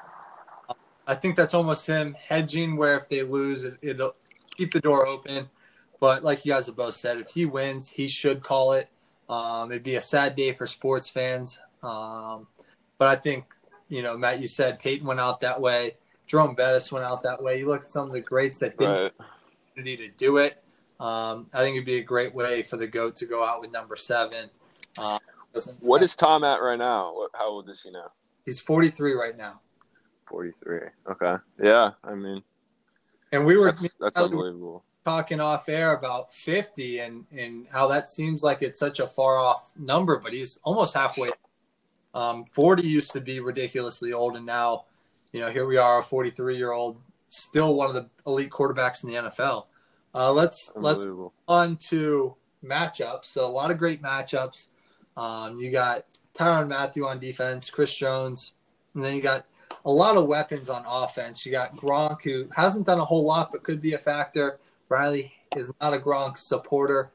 Um, 0.69 0.77
I 1.09 1.17
think 1.17 1.35
that's 1.35 1.55
almost 1.55 1.89
him 1.89 2.15
hedging 2.29 2.77
where 2.77 2.97
if 2.99 3.09
they 3.09 3.25
lose, 3.25 3.65
it, 3.65 3.79
it'll 3.83 4.15
keep 4.57 4.73
the 4.73 4.81
door 4.81 5.07
open. 5.09 5.51
But 5.99 6.25
like 6.25 6.45
you 6.45 6.53
guys 6.53 6.67
have 6.67 6.77
both 6.77 6.95
said, 6.95 7.19
if 7.19 7.31
he 7.31 7.47
wins, 7.47 7.91
he 7.91 8.09
should 8.09 8.43
call 8.43 8.73
it. 8.73 8.89
Um, 9.33 9.71
it'd 9.73 9.83
be 9.83 9.95
a 9.97 10.01
sad 10.01 10.37
day 10.37 10.53
for 10.53 10.67
sports 10.67 11.09
fans. 11.09 11.59
Um, 11.83 12.47
but 12.99 13.09
I 13.09 13.17
think, 13.17 13.55
you 13.89 14.03
know, 14.03 14.17
Matt, 14.17 14.41
you 14.41 14.47
said 14.47 14.79
Peyton 14.79 15.07
went 15.07 15.21
out 15.21 15.41
that 15.41 15.61
way. 15.61 15.97
Jerome 16.27 16.55
Bettis 16.55 16.93
went 16.93 17.05
out 17.05 17.23
that 17.23 17.43
way. 17.43 17.59
You 17.59 17.69
look 17.69 17.81
at 17.83 17.87
some 17.89 18.07
of 18.07 18.13
the 18.13 18.21
greats 18.21 18.59
that 18.61 18.77
didn't 18.79 18.95
Right. 18.95 19.13
opportunity 19.71 20.09
to 20.09 20.15
do 20.15 20.37
it. 20.37 20.63
Um, 21.01 21.49
I 21.53 21.59
think 21.61 21.75
it'd 21.77 21.87
be 21.87 21.97
a 21.97 22.03
great 22.03 22.35
way 22.35 22.63
for 22.63 22.77
the 22.77 22.87
goat 22.87 23.17
to 23.17 23.27
go 23.27 23.43
out 23.45 23.61
with 23.61 23.73
number 23.73 23.97
seven. 23.97 24.51
Doesn't- 25.55 25.83
What 25.83 26.03
is 26.03 26.15
Tom 26.15 26.45
at 26.45 26.63
right 26.63 26.79
now? 26.79 27.27
How 27.35 27.49
old 27.49 27.69
is 27.71 27.83
he 27.83 27.91
now? 27.91 28.13
he's 28.45 28.61
43 28.61 29.15
right 29.15 29.37
now, 29.37 29.61
Forty 30.27 30.53
three. 30.53 30.81
Okay. 31.11 31.37
Yeah. 31.63 31.91
I 32.05 32.15
mean, 32.15 32.43
and 33.33 33.45
we 33.47 33.57
were 33.57 33.73
that's 33.73 33.95
that's 34.01 34.17
unbelievable. 34.17 34.85
Talking 35.05 35.41
off 35.41 35.69
air 35.69 35.95
about 35.95 36.33
50 36.33 37.01
and 37.01 37.25
and 37.37 37.67
how 37.73 37.89
that 37.89 38.09
seems 38.09 38.43
like 38.43 38.63
it's 38.63 38.79
such 38.79 39.01
a 39.01 39.07
far 39.07 39.37
off 39.37 39.71
number, 39.77 40.19
but 40.19 40.33
he's 40.33 40.59
almost 40.63 40.95
halfway. 40.95 41.31
Um, 42.15 42.45
40 42.53 42.87
used 42.87 43.11
to 43.13 43.21
be 43.21 43.41
ridiculously 43.41 44.13
old, 44.13 44.37
and 44.37 44.47
now, 44.47 44.85
you 45.33 45.41
know, 45.41 45.51
here 45.51 45.67
we 45.67 45.77
are, 45.77 45.99
a 45.99 46.03
43 46.03 46.57
year 46.57 46.73
old, 46.73 46.99
still 47.29 47.75
one 47.75 47.89
of 47.89 47.95
the 47.95 48.09
elite 48.27 48.51
quarterbacks 48.51 49.03
in 49.03 49.11
the 49.11 49.31
NFL. 49.31 49.67
Uh, 50.15 50.33
let's 50.33 50.71
let's 50.77 51.07
on 51.49 51.77
to 51.77 52.37
matchups. 52.65 53.25
So 53.27 53.45
a 53.45 53.49
lot 53.51 53.71
of 53.71 53.79
great 53.79 54.03
matchups. 54.03 54.67
Um, 55.17 55.57
you 55.57 55.71
got 55.71 56.05
Tyrann 56.35 56.69
Mathieu 56.69 57.07
on 57.07 57.19
defense, 57.19 57.71
Chris 57.71 57.95
Jones, 57.95 58.53
and 58.95 59.05
then 59.05 59.17
you 59.17 59.23
got 59.23 59.47
a 59.85 59.91
lot 59.91 60.17
of 60.17 60.27
weapons 60.27 60.71
on 60.71 60.85
offense. 60.87 61.45
You 61.45 61.53
got 61.53 61.77
Gronk, 61.77 62.23
who 62.23 62.49
hasn't 62.55 62.87
done 62.87 62.99
a 62.99 63.05
whole 63.05 63.25
lot 63.25 63.51
but 63.53 63.63
could 63.63 63.81
be 63.81 63.95
a 63.95 63.99
factor. 63.99 64.59
Riley 64.93 65.33
is 65.57 65.73
not 65.81 65.95
a 65.95 65.99
Gronk 65.99 66.37
supporter. 66.37 67.11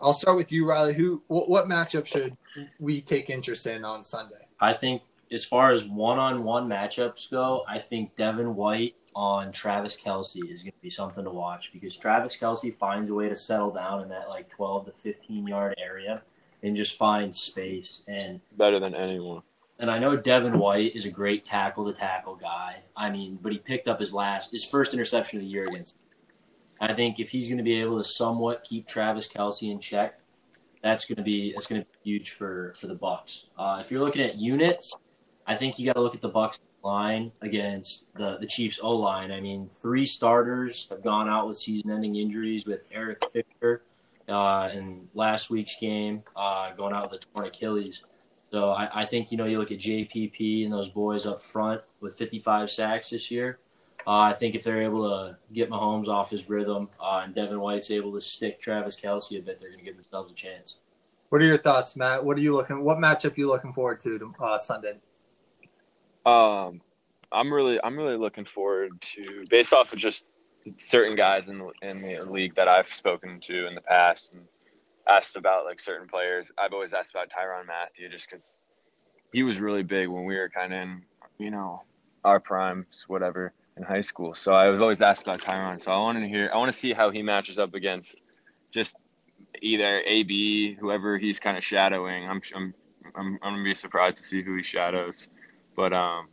I'll 0.00 0.12
start 0.12 0.36
with 0.36 0.50
you, 0.50 0.68
Riley. 0.68 0.94
Who, 0.94 1.22
what, 1.28 1.48
what 1.48 1.66
matchup 1.66 2.04
should 2.06 2.36
we 2.80 3.00
take 3.00 3.30
interest 3.30 3.64
in 3.66 3.84
on 3.84 4.02
Sunday? 4.02 4.48
I 4.58 4.72
think 4.72 5.02
as 5.30 5.44
far 5.44 5.70
as 5.70 5.86
one-on-one 5.86 6.68
matchups 6.68 7.30
go, 7.30 7.62
I 7.68 7.78
think 7.78 8.16
Devin 8.16 8.56
White 8.56 8.96
on 9.14 9.52
Travis 9.52 9.96
Kelce 9.96 10.50
is 10.50 10.62
going 10.62 10.72
to 10.72 10.82
be 10.82 10.90
something 10.90 11.22
to 11.22 11.30
watch 11.30 11.70
because 11.72 11.96
Travis 11.96 12.36
Kelce 12.36 12.76
finds 12.76 13.08
a 13.08 13.14
way 13.14 13.28
to 13.28 13.36
settle 13.36 13.70
down 13.70 14.02
in 14.02 14.08
that 14.08 14.28
like 14.28 14.48
12 14.48 14.86
to 14.86 14.92
15 14.92 15.46
yard 15.46 15.74
area 15.78 16.22
and 16.64 16.76
just 16.76 16.98
find 16.98 17.36
space. 17.36 18.02
And 18.08 18.40
Better 18.56 18.80
than 18.80 18.96
anyone. 18.96 19.42
and 19.78 19.92
I 19.92 20.00
know 20.00 20.16
Devin 20.16 20.58
White 20.58 20.96
is 20.96 21.04
a 21.04 21.10
great 21.10 21.44
tackle 21.44 21.84
to 21.86 21.96
tackle 21.96 22.34
guy. 22.34 22.82
I 22.96 23.10
mean, 23.10 23.38
but 23.40 23.52
he 23.52 23.58
picked 23.58 23.86
up 23.86 24.00
his 24.00 24.12
last 24.12 24.50
his 24.50 24.64
first 24.64 24.92
interception 24.92 25.38
of 25.38 25.44
the 25.44 25.50
year 25.50 25.66
against. 25.68 25.96
I 26.82 26.94
think 26.94 27.20
if 27.20 27.30
he's 27.30 27.48
going 27.48 27.58
to 27.58 27.64
be 27.64 27.80
able 27.80 27.98
to 27.98 28.04
somewhat 28.04 28.64
keep 28.64 28.88
Travis 28.88 29.28
Kelce 29.28 29.70
in 29.70 29.78
check, 29.78 30.18
that's 30.82 31.04
going 31.04 31.16
to 31.16 31.22
be 31.22 31.52
that's 31.52 31.66
going 31.66 31.80
to 31.80 31.86
be 31.86 32.10
huge 32.10 32.30
for 32.30 32.74
for 32.76 32.88
the 32.88 32.94
Bucks. 32.94 33.46
Uh, 33.56 33.78
if 33.80 33.90
you're 33.90 34.04
looking 34.04 34.22
at 34.22 34.34
units, 34.34 34.92
I 35.46 35.54
think 35.54 35.78
you 35.78 35.86
got 35.86 35.94
to 35.94 36.00
look 36.00 36.16
at 36.16 36.20
the 36.20 36.28
Bucks 36.28 36.58
line 36.82 37.30
against 37.40 38.04
the 38.14 38.36
the 38.38 38.46
Chiefs 38.48 38.80
O 38.82 38.96
line. 38.96 39.30
I 39.30 39.40
mean, 39.40 39.70
three 39.80 40.04
starters 40.04 40.88
have 40.90 41.04
gone 41.04 41.28
out 41.28 41.46
with 41.46 41.56
season-ending 41.56 42.16
injuries 42.16 42.66
with 42.66 42.84
Eric 42.90 43.22
Fisher 43.32 43.84
uh, 44.28 44.70
in 44.72 45.08
last 45.14 45.50
week's 45.50 45.76
game, 45.80 46.24
uh, 46.34 46.72
going 46.72 46.92
out 46.92 47.12
with 47.12 47.22
a 47.22 47.24
torn 47.24 47.46
Achilles. 47.46 48.02
So 48.50 48.70
I, 48.70 49.02
I, 49.02 49.04
think 49.06 49.30
you 49.30 49.38
know 49.38 49.46
you 49.46 49.58
look 49.58 49.72
at 49.72 49.78
JPP 49.78 50.64
and 50.64 50.72
those 50.72 50.88
boys 50.88 51.24
up 51.24 51.40
front 51.40 51.80
with 52.00 52.18
55 52.18 52.70
sacks 52.70 53.10
this 53.10 53.30
year. 53.30 53.60
Uh, 54.06 54.18
I 54.18 54.32
think 54.32 54.54
if 54.54 54.64
they're 54.64 54.82
able 54.82 55.08
to 55.08 55.36
get 55.52 55.70
Mahomes 55.70 56.08
off 56.08 56.30
his 56.30 56.48
rhythm 56.48 56.88
uh, 57.00 57.22
and 57.24 57.34
Devin 57.34 57.60
White's 57.60 57.90
able 57.90 58.12
to 58.14 58.20
stick 58.20 58.60
Travis 58.60 59.00
Kelce 59.00 59.38
a 59.38 59.42
bit, 59.42 59.60
they're 59.60 59.70
going 59.70 59.78
to 59.78 59.84
give 59.84 59.96
themselves 59.96 60.32
a 60.32 60.34
chance. 60.34 60.80
What 61.28 61.40
are 61.40 61.46
your 61.46 61.58
thoughts, 61.58 61.96
Matt? 61.96 62.24
What 62.24 62.36
are 62.36 62.40
you 62.40 62.54
looking? 62.54 62.82
What 62.82 62.98
matchup 62.98 63.36
are 63.36 63.40
you 63.40 63.48
looking 63.48 63.72
forward 63.72 64.02
to 64.02 64.34
uh, 64.40 64.58
Sunday? 64.58 64.98
Um, 66.26 66.80
I'm 67.30 67.52
really, 67.52 67.78
I'm 67.82 67.96
really 67.96 68.16
looking 68.16 68.44
forward 68.44 69.00
to, 69.00 69.44
based 69.48 69.72
off 69.72 69.92
of 69.92 69.98
just 69.98 70.24
certain 70.78 71.16
guys 71.16 71.48
in 71.48 71.58
the, 71.58 71.70
in 71.82 72.02
the 72.02 72.30
league 72.30 72.54
that 72.56 72.68
I've 72.68 72.92
spoken 72.92 73.40
to 73.40 73.66
in 73.66 73.74
the 73.74 73.80
past 73.80 74.32
and 74.32 74.42
asked 75.08 75.36
about 75.36 75.64
like 75.64 75.80
certain 75.80 76.06
players. 76.06 76.52
I've 76.58 76.72
always 76.72 76.92
asked 76.92 77.12
about 77.12 77.28
Tyrann 77.30 77.66
Mathieu 77.66 78.08
just 78.08 78.28
because 78.30 78.58
he 79.32 79.42
was 79.42 79.58
really 79.60 79.82
big 79.82 80.08
when 80.08 80.24
we 80.24 80.36
were 80.36 80.48
kind 80.48 80.72
of 80.72 80.80
in, 80.80 81.02
you 81.38 81.50
know, 81.50 81.82
our 82.24 82.38
primes, 82.38 83.04
whatever, 83.08 83.52
in 83.76 83.82
high 83.82 84.00
school. 84.00 84.34
So 84.34 84.52
I 84.52 84.68
was 84.68 84.80
always 84.80 85.02
asked 85.02 85.22
about 85.22 85.40
Tyrann. 85.40 85.80
So 85.80 85.92
I 85.92 85.98
wanted 85.98 86.20
to 86.20 86.28
hear, 86.28 86.50
I 86.52 86.58
want 86.58 86.72
to 86.72 86.78
see 86.78 86.92
how 86.92 87.10
he 87.10 87.22
matches 87.22 87.58
up 87.58 87.74
against 87.74 88.16
just 88.70 88.96
either 89.60 90.00
AB, 90.00 90.76
whoever 90.80 91.18
he's 91.18 91.40
kind 91.40 91.56
of 91.56 91.64
shadowing. 91.64 92.28
I'm, 92.28 92.40
I'm, 92.54 92.74
I'm, 93.16 93.38
I'm 93.42 93.52
gonna 93.54 93.64
be 93.64 93.74
surprised 93.74 94.18
to 94.18 94.24
see 94.24 94.42
who 94.42 94.56
he 94.56 94.62
shadows, 94.62 95.28
but 95.76 95.92
um, 95.92 96.28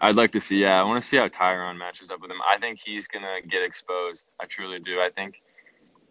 I'd 0.00 0.16
like 0.16 0.32
to 0.32 0.40
see. 0.40 0.58
Yeah, 0.58 0.80
I 0.80 0.84
want 0.84 1.00
to 1.00 1.06
see 1.06 1.16
how 1.16 1.28
Tyrann 1.28 1.78
matches 1.78 2.10
up 2.10 2.20
with 2.20 2.30
him. 2.30 2.38
I 2.46 2.58
think 2.58 2.78
he's 2.84 3.08
gonna 3.08 3.38
get 3.48 3.62
exposed. 3.62 4.26
I 4.40 4.46
truly 4.46 4.78
do. 4.78 5.00
I 5.00 5.10
think 5.14 5.40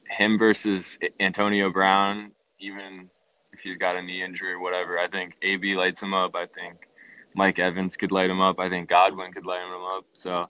him 0.09 0.37
versus 0.37 0.97
Antonio 1.19 1.71
Brown, 1.71 2.31
even 2.59 3.09
if 3.53 3.59
he's 3.59 3.77
got 3.77 3.95
a 3.95 4.01
knee 4.01 4.23
injury 4.23 4.53
or 4.53 4.59
whatever, 4.59 4.99
I 4.99 5.07
think 5.07 5.33
AB 5.41 5.75
lights 5.75 6.01
him 6.01 6.13
up. 6.13 6.35
I 6.35 6.45
think 6.47 6.87
Mike 7.35 7.59
Evans 7.59 7.97
could 7.97 8.11
light 8.11 8.29
him 8.29 8.41
up. 8.41 8.59
I 8.59 8.69
think 8.69 8.89
Godwin 8.89 9.31
could 9.31 9.45
light 9.45 9.61
him 9.61 9.83
up. 9.97 10.05
So, 10.13 10.47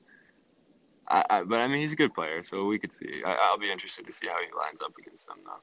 I, 1.07 1.23
I, 1.29 1.43
but 1.43 1.59
I 1.59 1.67
mean, 1.67 1.81
he's 1.81 1.93
a 1.93 1.95
good 1.95 2.13
player, 2.13 2.43
so 2.43 2.65
we 2.65 2.79
could 2.79 2.95
see. 2.95 3.21
I, 3.25 3.51
will 3.51 3.59
be 3.59 3.71
interested 3.71 4.05
to 4.05 4.11
see 4.11 4.27
how 4.27 4.37
he 4.39 4.47
lines 4.55 4.81
up 4.83 4.93
against 4.97 5.27
them, 5.27 5.37
though. 5.43 5.59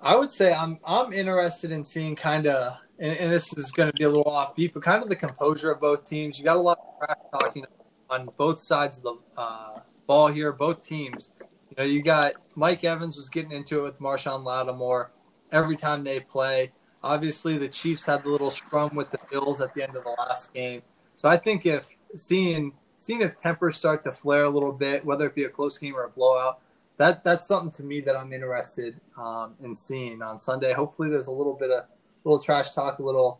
I 0.00 0.16
would 0.16 0.30
say 0.30 0.52
I'm 0.52 0.78
I'm 0.84 1.12
interested 1.12 1.70
in 1.70 1.84
seeing 1.84 2.16
kind 2.16 2.46
of, 2.46 2.78
and, 2.98 3.16
and, 3.16 3.32
this 3.32 3.52
is 3.56 3.70
going 3.70 3.90
to 3.90 3.96
be 3.96 4.04
a 4.04 4.08
little 4.08 4.24
offbeat, 4.24 4.74
but 4.74 4.82
kind 4.82 5.02
of 5.02 5.08
the 5.08 5.16
composure 5.16 5.70
of 5.70 5.80
both 5.80 6.04
teams. 6.04 6.38
You 6.38 6.44
got 6.44 6.56
a 6.56 6.60
lot 6.60 6.78
of 6.78 6.98
trash 6.98 7.16
talking 7.32 7.64
on 8.10 8.28
both 8.36 8.60
sides 8.60 8.98
of 8.98 9.04
the 9.04 9.16
uh, 9.36 9.80
ball 10.06 10.28
here, 10.28 10.52
both 10.52 10.82
teams. 10.82 11.32
You 11.70 11.76
know, 11.78 11.84
you 11.84 12.02
got 12.02 12.34
Mike 12.54 12.84
Evans 12.84 13.16
was 13.16 13.28
getting 13.28 13.52
into 13.52 13.80
it 13.80 13.82
with 13.82 14.00
Marshon 14.00 14.44
Lattimore 14.44 15.10
every 15.52 15.76
time 15.76 16.04
they 16.04 16.20
play. 16.20 16.72
Obviously, 17.04 17.58
the 17.58 17.68
Chiefs 17.68 18.06
had 18.06 18.24
the 18.24 18.30
little 18.30 18.50
scrum 18.50 18.96
with 18.96 19.10
the 19.10 19.18
Bills 19.30 19.60
at 19.60 19.74
the 19.74 19.82
end 19.82 19.94
of 19.94 20.04
the 20.04 20.16
last 20.18 20.54
game. 20.54 20.80
So 21.16 21.28
I 21.28 21.36
think 21.36 21.66
if 21.66 21.86
seeing 22.16 22.72
seeing 22.96 23.20
if 23.20 23.38
tempers 23.38 23.76
start 23.76 24.02
to 24.04 24.12
flare 24.12 24.44
a 24.44 24.48
little 24.48 24.72
bit, 24.72 25.04
whether 25.04 25.26
it 25.26 25.34
be 25.34 25.44
a 25.44 25.50
close 25.50 25.76
game 25.76 25.94
or 25.94 26.04
a 26.04 26.08
blowout, 26.08 26.60
that 26.96 27.22
that's 27.22 27.46
something 27.46 27.70
to 27.72 27.82
me 27.82 28.00
that 28.00 28.16
I'm 28.16 28.32
interested 28.32 28.98
um, 29.18 29.54
in 29.60 29.76
seeing 29.76 30.22
on 30.22 30.40
Sunday. 30.40 30.72
Hopefully, 30.72 31.10
there's 31.10 31.26
a 31.26 31.30
little 31.32 31.52
bit 31.52 31.70
of 31.70 31.84
a 31.84 31.88
little 32.24 32.42
trash 32.42 32.72
talk, 32.72 32.98
a 32.98 33.02
little 33.02 33.38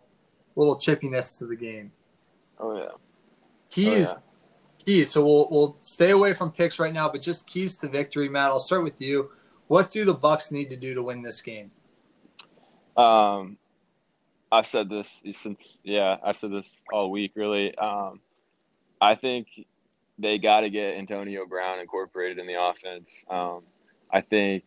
little 0.56 0.76
chippiness 0.76 1.38
to 1.38 1.46
the 1.46 1.56
game. 1.56 1.90
Oh 2.58 2.76
yeah, 2.76 2.88
keys 3.70 4.10
oh, 4.10 4.16
yeah. 4.16 4.84
keys. 4.84 5.10
So 5.10 5.24
we'll 5.24 5.48
we'll 5.50 5.78
stay 5.80 6.10
away 6.10 6.34
from 6.34 6.52
picks 6.52 6.78
right 6.78 6.92
now, 6.92 7.08
but 7.08 7.22
just 7.22 7.46
keys 7.46 7.78
to 7.78 7.88
victory, 7.88 8.28
Matt. 8.28 8.50
I'll 8.50 8.58
start 8.58 8.84
with 8.84 9.00
you. 9.00 9.30
What 9.68 9.90
do 9.90 10.04
the 10.04 10.12
Bucks 10.12 10.50
need 10.50 10.68
to 10.68 10.76
do 10.76 10.92
to 10.92 11.02
win 11.02 11.22
this 11.22 11.40
game? 11.40 11.70
Um, 12.96 13.56
I've 14.52 14.66
said 14.66 14.88
this 14.88 15.22
since 15.40 15.78
yeah, 15.82 16.16
I've 16.24 16.38
said 16.38 16.52
this 16.52 16.82
all 16.92 17.10
week. 17.10 17.32
Really, 17.34 17.76
um, 17.76 18.20
I 19.00 19.14
think 19.14 19.48
they 20.18 20.38
got 20.38 20.60
to 20.60 20.70
get 20.70 20.96
Antonio 20.96 21.46
Brown 21.46 21.80
incorporated 21.80 22.38
in 22.38 22.46
the 22.46 22.60
offense. 22.60 23.24
Um, 23.28 23.62
I 24.12 24.20
think 24.20 24.64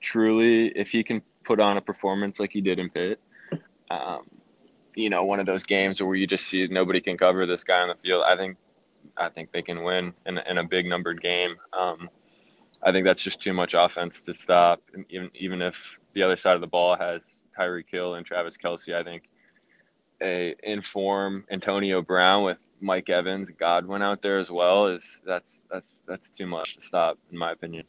truly, 0.00 0.68
if 0.68 0.90
he 0.90 1.04
can 1.04 1.22
put 1.44 1.60
on 1.60 1.76
a 1.76 1.80
performance 1.80 2.40
like 2.40 2.52
he 2.52 2.60
did 2.60 2.78
in 2.78 2.90
Pitt, 2.90 3.20
um, 3.90 4.28
you 4.94 5.08
know, 5.08 5.24
one 5.24 5.40
of 5.40 5.46
those 5.46 5.64
games 5.64 6.02
where 6.02 6.14
you 6.14 6.26
just 6.26 6.46
see 6.46 6.66
nobody 6.66 7.00
can 7.00 7.16
cover 7.16 7.46
this 7.46 7.64
guy 7.64 7.80
on 7.80 7.88
the 7.88 7.94
field. 8.02 8.24
I 8.26 8.36
think, 8.36 8.56
I 9.16 9.28
think 9.28 9.52
they 9.52 9.62
can 9.62 9.84
win 9.84 10.12
in, 10.26 10.38
in 10.38 10.58
a 10.58 10.64
big 10.64 10.86
numbered 10.86 11.22
game. 11.22 11.56
Um, 11.72 12.10
I 12.82 12.90
think 12.90 13.04
that's 13.04 13.22
just 13.22 13.40
too 13.40 13.52
much 13.52 13.74
offense 13.74 14.20
to 14.22 14.34
stop. 14.34 14.82
Even 15.08 15.30
even 15.34 15.62
if 15.62 15.76
the 16.14 16.22
other 16.22 16.36
side 16.36 16.54
of 16.54 16.60
the 16.60 16.66
ball 16.66 16.96
has 16.96 17.44
Tyreek 17.58 17.90
Hill 17.90 18.14
and 18.14 18.26
Travis 18.26 18.56
Kelce. 18.56 18.94
I 18.94 19.02
think 19.02 19.24
a 20.22 20.54
inform 20.62 21.44
Antonio 21.50 22.02
Brown 22.02 22.44
with 22.44 22.58
Mike 22.80 23.10
Evans, 23.10 23.50
Godwin 23.50 24.02
out 24.02 24.22
there 24.22 24.38
as 24.38 24.50
well 24.50 24.86
is 24.88 25.22
that's 25.24 25.62
that's 25.70 26.00
that's 26.06 26.28
too 26.30 26.46
much 26.46 26.76
to 26.76 26.82
stop, 26.82 27.18
in 27.30 27.38
my 27.38 27.52
opinion. 27.52 27.84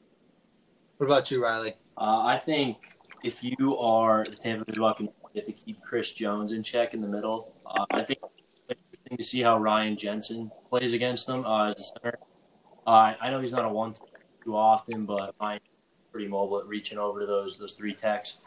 What 0.97 1.07
about 1.07 1.31
you, 1.31 1.43
Riley? 1.43 1.75
Uh, 1.97 2.23
I 2.23 2.37
think 2.37 2.77
if 3.23 3.43
you 3.43 3.77
are 3.77 4.23
the 4.23 4.35
Tampa 4.35 4.65
Bay 4.71 4.77
Buccaneers, 4.77 5.15
you 5.33 5.41
have 5.41 5.45
to 5.45 5.51
keep 5.51 5.81
Chris 5.81 6.11
Jones 6.11 6.51
in 6.51 6.61
check 6.61 6.93
in 6.93 7.01
the 7.01 7.07
middle. 7.07 7.55
Uh, 7.65 7.85
I 7.91 8.03
think 8.03 8.19
it's 8.69 8.83
interesting 8.83 9.17
to 9.17 9.23
see 9.23 9.41
how 9.41 9.57
Ryan 9.57 9.97
Jensen 9.97 10.51
plays 10.69 10.93
against 10.93 11.27
them 11.27 11.45
uh, 11.45 11.69
as 11.69 11.79
a 11.79 11.83
center. 11.83 12.19
Uh, 12.85 13.13
I 13.19 13.29
know 13.31 13.39
he's 13.39 13.51
not 13.51 13.65
a 13.65 13.69
one 13.69 13.93
too 14.43 14.55
often, 14.55 15.05
but 15.05 15.35
Ryan 15.41 15.61
pretty 16.13 16.29
mobile 16.29 16.59
at 16.59 16.67
reaching 16.67 16.97
over 16.97 17.19
to 17.19 17.25
those 17.25 17.57
those 17.57 17.73
three 17.73 17.93
techs 17.93 18.37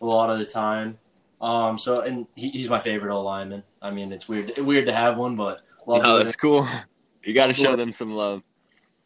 a 0.00 0.04
lot 0.04 0.30
of 0.30 0.40
the 0.40 0.44
time. 0.44 0.98
Um, 1.40 1.78
so 1.78 2.00
and 2.00 2.26
he, 2.34 2.50
he's 2.50 2.68
my 2.68 2.80
favorite 2.80 3.14
O 3.14 3.22
lineman. 3.22 3.62
I 3.80 3.92
mean, 3.92 4.10
it's 4.10 4.28
weird 4.28 4.58
weird 4.58 4.86
to 4.86 4.92
have 4.92 5.16
one, 5.16 5.36
but 5.36 5.60
Love 5.86 6.02
no, 6.02 6.22
that's 6.22 6.36
cool. 6.36 6.68
You 7.22 7.34
got 7.34 7.48
to 7.48 7.54
show 7.54 7.76
them 7.76 7.92
some 7.92 8.14
love. 8.14 8.42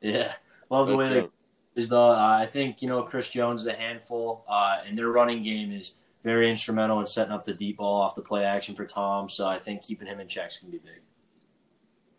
Yeah, 0.01 0.35
love 0.71 0.87
the 0.87 0.95
way 0.95 1.09
they 1.09 1.29
is 1.75 1.89
the. 1.89 1.99
Uh, 1.99 2.39
I 2.41 2.47
think 2.47 2.81
you 2.81 2.89
know 2.89 3.03
Chris 3.03 3.29
Jones 3.29 3.63
is 3.63 3.67
a 3.67 3.73
handful, 3.73 4.45
uh, 4.49 4.79
and 4.87 4.97
their 4.97 5.09
running 5.09 5.43
game 5.43 5.73
is 5.73 5.95
very 6.23 6.49
instrumental 6.49 7.01
in 7.01 7.07
setting 7.07 7.33
up 7.33 7.45
the 7.45 7.55
deep 7.55 7.79
ball 7.79 8.01
off 8.01 8.15
the 8.15 8.23
play 8.23 8.45
action 8.45 8.77
for 8.77 8.87
Tom. 8.87 9.29
So 9.29 9.49
I 9.49 9.59
think 9.59 9.83
keeping 9.83 10.07
him 10.07 10.21
in 10.21 10.29
checks 10.29 10.61
can 10.61 10.71
be 10.71 10.79
big. 10.79 11.01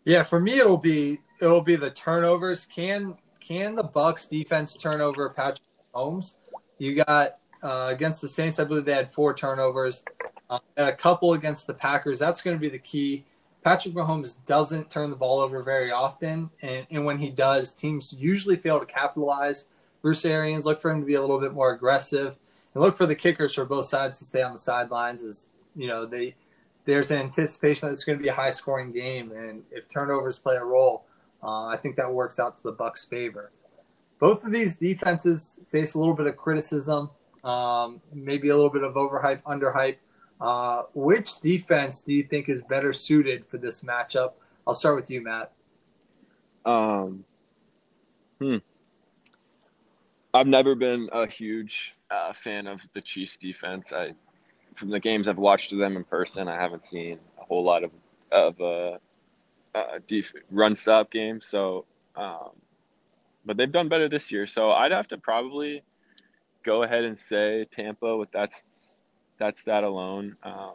Yeah, 0.04 0.22
for 0.22 0.38
me 0.38 0.58
it'll 0.58 0.76
be 0.76 1.20
it'll 1.40 1.62
be 1.62 1.76
the 1.76 1.90
turnovers. 1.90 2.66
Can 2.66 3.14
can 3.40 3.74
the 3.74 3.84
Bucks 3.84 4.26
defense 4.26 4.76
turn 4.76 5.00
over 5.00 5.30
Patrick 5.30 5.65
Holmes? 5.96 6.38
You 6.78 7.02
got 7.04 7.38
uh, 7.62 7.88
against 7.90 8.20
the 8.20 8.28
Saints, 8.28 8.58
I 8.58 8.64
believe 8.64 8.84
they 8.84 8.92
had 8.92 9.12
four 9.12 9.34
turnovers. 9.34 10.04
Uh, 10.48 10.58
and 10.76 10.88
a 10.88 10.92
couple 10.92 11.32
against 11.32 11.66
the 11.66 11.74
Packers. 11.74 12.18
That's 12.18 12.40
going 12.40 12.56
to 12.56 12.60
be 12.60 12.68
the 12.68 12.78
key. 12.78 13.24
Patrick 13.64 13.94
Mahomes 13.94 14.36
doesn't 14.46 14.90
turn 14.90 15.10
the 15.10 15.16
ball 15.16 15.40
over 15.40 15.60
very 15.60 15.90
often, 15.90 16.50
and, 16.62 16.86
and 16.88 17.04
when 17.04 17.18
he 17.18 17.30
does, 17.30 17.72
teams 17.72 18.12
usually 18.12 18.56
fail 18.56 18.78
to 18.78 18.86
capitalize. 18.86 19.66
Bruce 20.02 20.24
Arians 20.24 20.64
look 20.64 20.80
for 20.80 20.88
him 20.88 21.00
to 21.00 21.06
be 21.06 21.14
a 21.14 21.20
little 21.20 21.40
bit 21.40 21.52
more 21.52 21.72
aggressive, 21.72 22.36
and 22.74 22.82
look 22.82 22.96
for 22.96 23.06
the 23.06 23.16
kickers 23.16 23.54
for 23.54 23.64
both 23.64 23.86
sides 23.86 24.20
to 24.20 24.24
stay 24.24 24.40
on 24.40 24.52
the 24.52 24.58
sidelines. 24.60 25.24
As 25.24 25.46
you 25.74 25.88
know, 25.88 26.06
they 26.06 26.36
there's 26.84 27.10
an 27.10 27.18
anticipation 27.18 27.88
that 27.88 27.92
it's 27.92 28.04
going 28.04 28.16
to 28.16 28.22
be 28.22 28.28
a 28.28 28.34
high 28.34 28.50
scoring 28.50 28.92
game, 28.92 29.32
and 29.32 29.64
if 29.72 29.88
turnovers 29.88 30.38
play 30.38 30.54
a 30.54 30.64
role, 30.64 31.04
uh, 31.42 31.66
I 31.66 31.76
think 31.76 31.96
that 31.96 32.12
works 32.12 32.38
out 32.38 32.56
to 32.58 32.62
the 32.62 32.70
Bucks' 32.70 33.04
favor. 33.04 33.50
Both 34.18 34.44
of 34.44 34.52
these 34.52 34.76
defenses 34.76 35.60
face 35.68 35.94
a 35.94 35.98
little 35.98 36.14
bit 36.14 36.26
of 36.26 36.36
criticism, 36.36 37.10
um, 37.44 38.00
maybe 38.12 38.48
a 38.48 38.56
little 38.56 38.70
bit 38.70 38.82
of 38.82 38.94
overhype, 38.94 39.42
underhype. 39.42 39.96
Uh, 40.40 40.82
which 40.94 41.40
defense 41.40 42.00
do 42.00 42.12
you 42.12 42.22
think 42.22 42.48
is 42.48 42.62
better 42.62 42.92
suited 42.92 43.46
for 43.46 43.58
this 43.58 43.80
matchup? 43.80 44.32
I'll 44.66 44.74
start 44.74 44.96
with 44.96 45.10
you, 45.10 45.22
Matt. 45.22 45.52
Um, 46.64 47.24
hmm. 48.40 48.56
I've 50.34 50.46
never 50.46 50.74
been 50.74 51.08
a 51.12 51.26
huge 51.26 51.94
uh, 52.10 52.32
fan 52.32 52.66
of 52.66 52.82
the 52.92 53.00
Chiefs 53.00 53.36
defense. 53.36 53.92
I, 53.92 54.12
from 54.74 54.90
the 54.90 55.00
games 55.00 55.28
I've 55.28 55.38
watched 55.38 55.72
of 55.72 55.78
them 55.78 55.96
in 55.96 56.04
person, 56.04 56.48
I 56.48 56.60
haven't 56.60 56.84
seen 56.84 57.18
a 57.40 57.44
whole 57.44 57.64
lot 57.64 57.84
of 57.84 57.90
of 58.32 58.60
uh, 58.60 58.98
uh, 59.74 59.98
def- 60.08 60.32
run 60.50 60.74
stop 60.74 61.10
games. 61.10 61.46
So, 61.46 61.86
um, 62.16 62.50
but 63.46 63.56
they've 63.56 63.72
done 63.72 63.88
better 63.88 64.08
this 64.08 64.30
year. 64.30 64.46
So 64.46 64.72
I'd 64.72 64.92
have 64.92 65.08
to 65.08 65.18
probably 65.18 65.82
go 66.64 66.82
ahead 66.82 67.04
and 67.04 67.18
say 67.18 67.66
Tampa 67.74 68.16
with 68.16 68.30
that 68.32 68.52
that's 69.38 69.64
that 69.64 69.84
alone. 69.84 70.36
Um, 70.42 70.74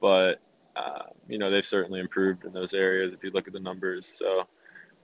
but 0.00 0.40
uh, 0.76 1.04
you 1.28 1.38
know, 1.38 1.50
they've 1.50 1.66
certainly 1.66 2.00
improved 2.00 2.44
in 2.44 2.52
those 2.52 2.74
areas 2.74 3.12
if 3.12 3.22
you 3.24 3.30
look 3.30 3.46
at 3.46 3.52
the 3.52 3.60
numbers. 3.60 4.06
So, 4.06 4.46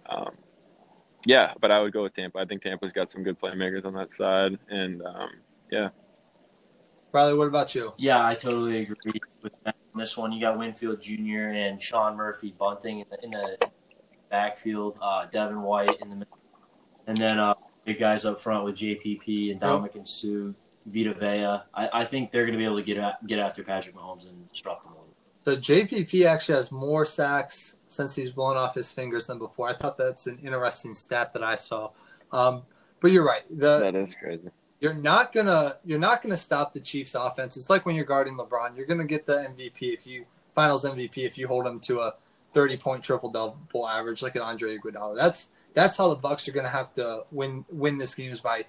um, 0.07 0.33
yeah, 1.25 1.55
but 1.61 1.71
I 1.71 1.81
would 1.81 1.93
go 1.93 2.03
with 2.03 2.15
Tampa. 2.15 2.39
I 2.39 2.45
think 2.45 2.63
Tampa's 2.63 2.93
got 2.93 3.11
some 3.11 3.23
good 3.23 3.41
playmakers 3.41 3.85
on 3.85 3.95
that 3.95 4.13
side, 4.15 4.59
and 4.69 5.03
um, 5.03 5.31
yeah. 5.71 5.89
Riley, 7.13 7.35
what 7.35 7.49
about 7.49 7.75
you? 7.75 7.93
Yeah, 7.97 8.27
I 8.27 8.35
totally 8.35 8.81
agree 8.83 9.21
with 9.43 9.53
that. 9.65 9.77
On 9.95 10.01
this 10.01 10.17
one, 10.17 10.33
you 10.33 10.41
got 10.41 10.59
Winfield 10.59 11.01
Jr. 11.01 11.51
and 11.53 11.81
Sean 11.81 12.17
Murphy-Bunting 12.17 13.01
in 13.01 13.07
the, 13.11 13.25
in 13.25 13.31
the 13.31 13.59
backfield, 14.31 14.99
uh, 15.03 15.27
Devin 15.27 15.61
White 15.61 16.01
in 16.01 16.09
the 16.09 16.17
middle, 16.17 16.39
and 17.07 17.17
then 17.17 17.39
uh, 17.39 17.55
big 17.85 17.99
guys 17.99 18.25
up 18.25 18.41
front 18.41 18.65
with 18.65 18.77
JPP 18.77 19.53
and 19.53 19.61
Ndamukong 19.61 20.07
Suh, 20.07 20.53
Vita 20.87 21.15
Vea. 21.15 21.63
I, 21.75 22.01
I 22.01 22.05
think 22.05 22.31
they're 22.31 22.43
going 22.43 22.53
to 22.53 22.59
be 22.59 22.65
able 22.65 22.77
to 22.77 22.83
get 22.83 22.99
at, 22.99 23.27
get 23.27 23.39
after 23.39 23.63
Patrick 23.63 23.97
Mahomes 23.97 24.29
and 24.29 24.51
disrupt 24.51 24.87
him. 24.87 24.93
So 25.45 25.57
JPP 25.57 26.25
actually 26.25 26.55
has 26.55 26.71
more 26.71 27.05
sacks 27.05 27.77
since 27.89 28.15
he's 28.15 28.31
blown 28.31 28.57
off 28.57 28.77
his 28.77 28.93
fingers 28.93 29.27
than 29.27 29.39
before. 29.39 29.69
I 29.69 29.75
thought 29.75 29.99
that's 29.99 30.29
an 30.29 30.39
interesting 30.43 30.95
stat 30.95 31.33
that 31.33 31.43
I 31.43 31.57
saw. 31.57 31.91
Um, 32.31 32.63
but 33.01 33.11
you're 33.11 33.25
right. 33.25 33.43
The, 33.51 33.81
that 33.81 33.97
is 33.97 34.15
crazy. 34.15 34.51
You're 34.81 34.95
not 34.95 35.33
gonna 35.33 35.77
you're 35.85 35.99
not 35.99 36.23
gonna 36.23 36.37
stop 36.37 36.73
the 36.73 36.81
Chiefs' 36.81 37.15
offense. 37.15 37.57
It's 37.57 37.71
like 37.71 37.87
when 37.87 37.95
you're 37.95 38.05
guarding 38.05 38.37
LeBron. 38.37 38.77
You're 38.77 38.87
gonna 38.87 39.05
get 39.05 39.27
the 39.27 39.35
MVP 39.35 39.95
if 39.95 40.07
you 40.07 40.27
Finals 40.55 40.85
MVP 40.85 41.19
if 41.19 41.39
you 41.39 41.49
hold 41.49 41.67
him 41.67 41.81
to 41.81 42.01
a 42.01 42.15
30 42.53 42.77
point 42.77 43.03
triple 43.03 43.31
double 43.31 43.89
average 43.89 44.23
like 44.23 44.37
an 44.37 44.43
Andre 44.43 44.77
Iguodala. 44.77 45.17
That's 45.17 45.49
that's 45.75 45.97
how 45.97 46.09
the 46.09 46.17
Bucks 46.17 46.49
are 46.49 46.53
gonna 46.53 46.69
have 46.69 46.93
to 46.95 47.25
win 47.31 47.65
win 47.71 47.99
this 47.99 48.15
game 48.15 48.33
is 48.33 48.41
by 48.41 48.65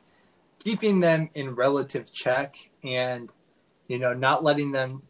keeping 0.60 1.00
them 1.00 1.30
in 1.34 1.56
relative 1.56 2.12
check 2.12 2.70
and 2.84 3.32
you 3.88 4.00
know 4.00 4.14
not 4.14 4.44
letting 4.44 4.72
them 4.72 5.04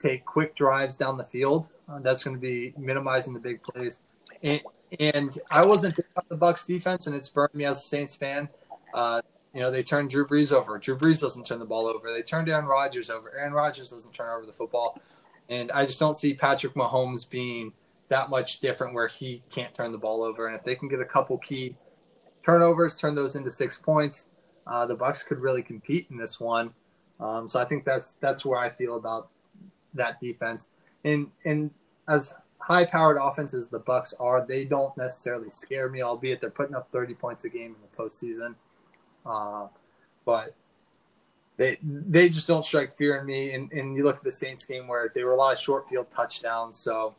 take 0.00 0.24
quick 0.24 0.54
drives 0.54 0.96
down 0.96 1.16
the 1.16 1.24
field. 1.24 1.68
Uh, 1.88 1.98
that's 2.00 2.24
going 2.24 2.34
to 2.34 2.40
be 2.40 2.72
minimizing 2.76 3.32
the 3.32 3.40
big 3.40 3.62
plays. 3.62 3.98
And, 4.42 4.60
and 4.98 5.38
I 5.50 5.64
wasn't 5.64 5.98
on 6.16 6.24
the 6.28 6.36
Bucks 6.36 6.66
defense, 6.66 7.06
and 7.06 7.14
it's 7.14 7.28
burned 7.28 7.54
me 7.54 7.64
as 7.64 7.78
a 7.78 7.82
Saints 7.82 8.16
fan. 8.16 8.48
Uh, 8.94 9.20
you 9.54 9.60
know, 9.60 9.70
they 9.70 9.82
turned 9.82 10.10
Drew 10.10 10.26
Brees 10.26 10.52
over. 10.52 10.78
Drew 10.78 10.96
Brees 10.96 11.20
doesn't 11.20 11.46
turn 11.46 11.58
the 11.58 11.64
ball 11.64 11.86
over. 11.86 12.12
They 12.12 12.22
turned 12.22 12.48
Aaron 12.48 12.66
Rodgers 12.66 13.10
over. 13.10 13.36
Aaron 13.36 13.52
Rodgers 13.52 13.90
doesn't 13.90 14.14
turn 14.14 14.28
over 14.30 14.46
the 14.46 14.52
football. 14.52 15.00
And 15.48 15.72
I 15.72 15.84
just 15.84 15.98
don't 15.98 16.16
see 16.16 16.34
Patrick 16.34 16.74
Mahomes 16.74 17.28
being 17.28 17.72
that 18.10 18.28
much 18.28 18.60
different 18.60 18.92
where 18.92 19.08
he 19.08 19.42
can't 19.50 19.74
turn 19.74 19.92
the 19.92 19.98
ball 19.98 20.22
over. 20.22 20.46
And 20.46 20.54
if 20.54 20.64
they 20.64 20.74
can 20.74 20.88
get 20.88 21.00
a 21.00 21.04
couple 21.04 21.38
key 21.38 21.76
turnovers, 22.44 22.94
turn 22.94 23.14
those 23.14 23.34
into 23.34 23.50
six 23.50 23.76
points, 23.76 24.26
uh, 24.66 24.84
the 24.84 24.94
Bucks 24.94 25.22
could 25.22 25.38
really 25.38 25.62
compete 25.62 26.06
in 26.10 26.18
this 26.18 26.38
one. 26.38 26.74
Um, 27.18 27.48
so 27.48 27.58
I 27.58 27.64
think 27.64 27.84
that's 27.84 28.12
that's 28.20 28.44
where 28.44 28.58
I 28.58 28.68
feel 28.68 28.96
about 28.96 29.28
that 29.94 30.20
defense. 30.20 30.68
And 31.04 31.28
and 31.44 31.70
as 32.08 32.34
high 32.58 32.84
powered 32.84 33.16
offenses 33.20 33.68
the 33.68 33.78
Bucks 33.78 34.12
are, 34.18 34.44
they 34.46 34.64
don't 34.64 34.96
necessarily 34.96 35.50
scare 35.50 35.88
me, 35.88 36.02
albeit 36.02 36.40
they're 36.40 36.50
putting 36.50 36.74
up 36.74 36.90
thirty 36.90 37.14
points 37.14 37.44
a 37.44 37.48
game 37.48 37.76
in 37.76 37.82
the 37.82 38.02
postseason. 38.02 38.54
Uh, 39.24 39.68
but 40.24 40.54
they 41.58 41.78
they 41.82 42.28
just 42.28 42.48
don't 42.48 42.64
strike 42.64 42.96
fear 42.96 43.18
in 43.18 43.26
me. 43.26 43.52
And, 43.52 43.70
and 43.72 43.94
you 43.96 44.02
look 44.02 44.16
at 44.16 44.24
the 44.24 44.32
Saints 44.32 44.64
game 44.64 44.88
where 44.88 45.12
they 45.14 45.22
were 45.22 45.32
a 45.32 45.36
lot 45.36 45.52
of 45.52 45.58
short 45.58 45.88
field 45.88 46.06
touchdowns. 46.10 46.78
So 46.78 47.14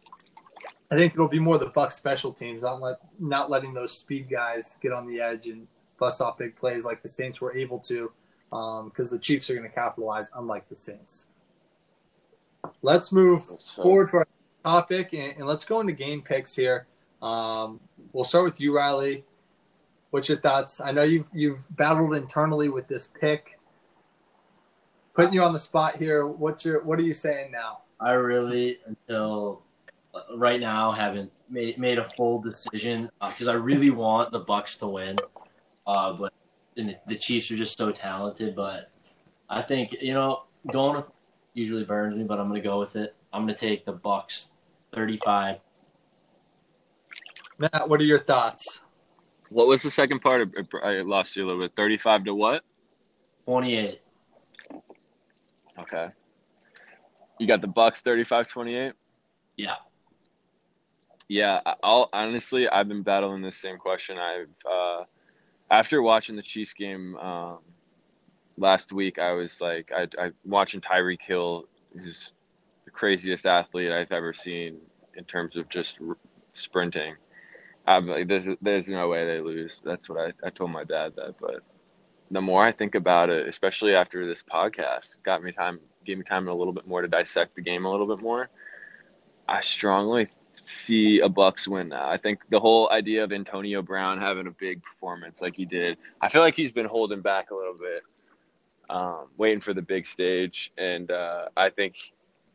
I 0.91 0.95
think 0.95 1.13
it'll 1.13 1.29
be 1.29 1.39
more 1.39 1.57
the 1.57 1.67
Bucks 1.67 1.95
special 1.95 2.33
teams, 2.33 2.63
not 2.63 2.81
let 2.81 2.97
not 3.17 3.49
letting 3.49 3.73
those 3.73 3.97
speed 3.97 4.29
guys 4.29 4.75
get 4.81 4.91
on 4.91 5.07
the 5.07 5.21
edge 5.21 5.47
and 5.47 5.67
bust 5.97 6.19
off 6.19 6.37
big 6.37 6.55
plays 6.55 6.83
like 6.83 7.01
the 7.01 7.07
Saints 7.07 7.39
were 7.39 7.55
able 7.55 7.79
to, 7.79 8.11
because 8.49 8.81
um, 8.81 9.09
the 9.09 9.19
Chiefs 9.19 9.49
are 9.49 9.55
going 9.55 9.67
to 9.67 9.73
capitalize, 9.73 10.29
unlike 10.35 10.67
the 10.67 10.75
Saints. 10.75 11.27
Let's 12.81 13.11
move 13.11 13.43
forward 13.75 14.09
to 14.09 14.17
our 14.17 14.27
topic 14.65 15.13
and, 15.13 15.37
and, 15.37 15.47
let's 15.47 15.65
go 15.65 15.79
into 15.79 15.93
game 15.93 16.21
picks 16.21 16.55
here. 16.55 16.85
Um, 17.21 17.79
we'll 18.11 18.23
start 18.23 18.43
with 18.43 18.61
you, 18.61 18.75
Riley. 18.75 19.23
What's 20.11 20.27
your 20.27 20.39
thoughts? 20.39 20.81
I 20.81 20.91
know 20.91 21.03
you've 21.03 21.27
you've 21.33 21.75
battled 21.77 22.13
internally 22.15 22.67
with 22.67 22.89
this 22.89 23.07
pick. 23.07 23.57
Putting 25.13 25.33
you 25.33 25.43
on 25.43 25.53
the 25.53 25.59
spot 25.59 25.95
here. 25.95 26.27
What's 26.27 26.65
your 26.65 26.83
what 26.83 26.99
are 26.99 27.03
you 27.03 27.13
saying 27.13 27.51
now? 27.51 27.83
I 27.99 28.11
really 28.11 28.79
until 28.85 29.61
right 30.35 30.59
now 30.59 30.91
haven't 30.91 31.31
made 31.49 31.77
made 31.77 31.97
a 31.97 32.07
full 32.09 32.41
decision 32.41 33.09
because 33.19 33.47
uh, 33.47 33.51
I 33.51 33.55
really 33.55 33.89
want 33.89 34.31
the 34.31 34.39
Bucks 34.39 34.77
to 34.77 34.87
win, 34.87 35.17
uh, 35.87 36.13
but 36.13 36.33
the 36.75 37.17
Chiefs 37.17 37.51
are 37.51 37.55
just 37.55 37.77
so 37.77 37.91
talented. 37.91 38.55
But 38.55 38.89
I 39.49 39.61
think 39.61 39.95
you 40.01 40.13
know 40.13 40.43
going 40.71 40.97
with 40.97 41.07
usually 41.53 41.83
burns 41.83 42.15
me, 42.15 42.23
but 42.23 42.39
I'm 42.39 42.47
going 42.47 42.61
to 42.61 42.67
go 42.67 42.79
with 42.79 42.95
it. 42.95 43.15
I'm 43.33 43.45
going 43.45 43.55
to 43.55 43.59
take 43.59 43.85
the 43.85 43.91
Bucks 43.93 44.49
35. 44.93 45.59
Matt, 47.57 47.87
what 47.87 47.99
are 48.01 48.05
your 48.05 48.19
thoughts? 48.19 48.81
What 49.49 49.67
was 49.67 49.83
the 49.83 49.91
second 49.91 50.21
part? 50.21 50.49
I 50.83 51.01
lost 51.01 51.35
you 51.35 51.45
a 51.45 51.47
little 51.47 51.61
bit. 51.61 51.75
35 51.75 52.25
to 52.25 52.33
what? 52.33 52.63
28. 53.45 54.01
Okay. 55.79 56.07
You 57.39 57.47
got 57.47 57.61
the 57.61 57.67
Bucks 57.67 58.01
35-28? 58.01 58.93
Yeah. 59.57 59.75
Yeah, 61.31 61.61
I'll 61.81 62.09
honestly 62.11 62.67
I've 62.67 62.89
been 62.89 63.03
battling 63.03 63.41
this 63.41 63.55
same 63.55 63.77
question. 63.77 64.17
I've 64.17 64.49
uh 64.69 65.05
after 65.69 66.01
watching 66.01 66.35
the 66.35 66.41
Chiefs 66.41 66.73
game 66.73 67.15
um 67.15 67.59
last 68.57 68.91
week 68.91 69.17
I 69.17 69.31
was 69.31 69.61
like 69.61 69.93
I 69.95 70.07
I 70.21 70.31
watching 70.43 70.81
Tyreek 70.81 71.21
Hill, 71.21 71.69
who's 71.93 72.33
the 72.83 72.91
craziest 72.91 73.45
athlete 73.45 73.91
I've 73.91 74.11
ever 74.11 74.33
seen 74.33 74.79
in 75.15 75.23
terms 75.23 75.55
of 75.55 75.69
just 75.69 75.99
r- 76.05 76.17
sprinting. 76.51 77.15
I'm 77.87 78.07
like, 78.07 78.27
there's 78.27 78.47
there's 78.61 78.89
no 78.89 79.07
way 79.07 79.25
they 79.25 79.39
lose. 79.39 79.81
That's 79.85 80.09
what 80.09 80.19
I, 80.19 80.33
I 80.45 80.49
told 80.49 80.71
my 80.71 80.83
dad 80.83 81.13
that. 81.15 81.35
But 81.39 81.63
the 82.29 82.41
more 82.41 82.61
I 82.61 82.73
think 82.73 82.93
about 82.93 83.29
it, 83.29 83.47
especially 83.47 83.95
after 83.95 84.27
this 84.27 84.43
podcast, 84.43 85.15
got 85.23 85.41
me 85.41 85.53
time 85.53 85.79
gave 86.05 86.17
me 86.17 86.25
time 86.25 86.49
a 86.49 86.53
little 86.53 86.73
bit 86.73 86.87
more 86.89 87.01
to 87.01 87.07
dissect 87.07 87.55
the 87.55 87.61
game 87.61 87.85
a 87.85 87.89
little 87.89 88.13
bit 88.13 88.21
more. 88.21 88.49
I 89.47 89.61
strongly 89.61 90.27
see 90.65 91.19
a 91.19 91.29
Bucks 91.29 91.67
win 91.67 91.89
now. 91.89 92.09
I 92.09 92.17
think 92.17 92.41
the 92.49 92.59
whole 92.59 92.89
idea 92.91 93.23
of 93.23 93.31
Antonio 93.31 93.81
Brown 93.81 94.19
having 94.19 94.47
a 94.47 94.51
big 94.51 94.81
performance 94.83 95.41
like 95.41 95.55
he 95.55 95.65
did, 95.65 95.97
I 96.21 96.29
feel 96.29 96.41
like 96.41 96.55
he's 96.55 96.71
been 96.71 96.85
holding 96.85 97.21
back 97.21 97.51
a 97.51 97.55
little 97.55 97.75
bit 97.75 98.03
um, 98.91 99.27
waiting 99.37 99.61
for 99.61 99.73
the 99.73 99.81
big 99.81 100.05
stage. 100.05 100.71
And 100.77 101.09
uh, 101.09 101.45
I 101.55 101.69
think 101.69 101.95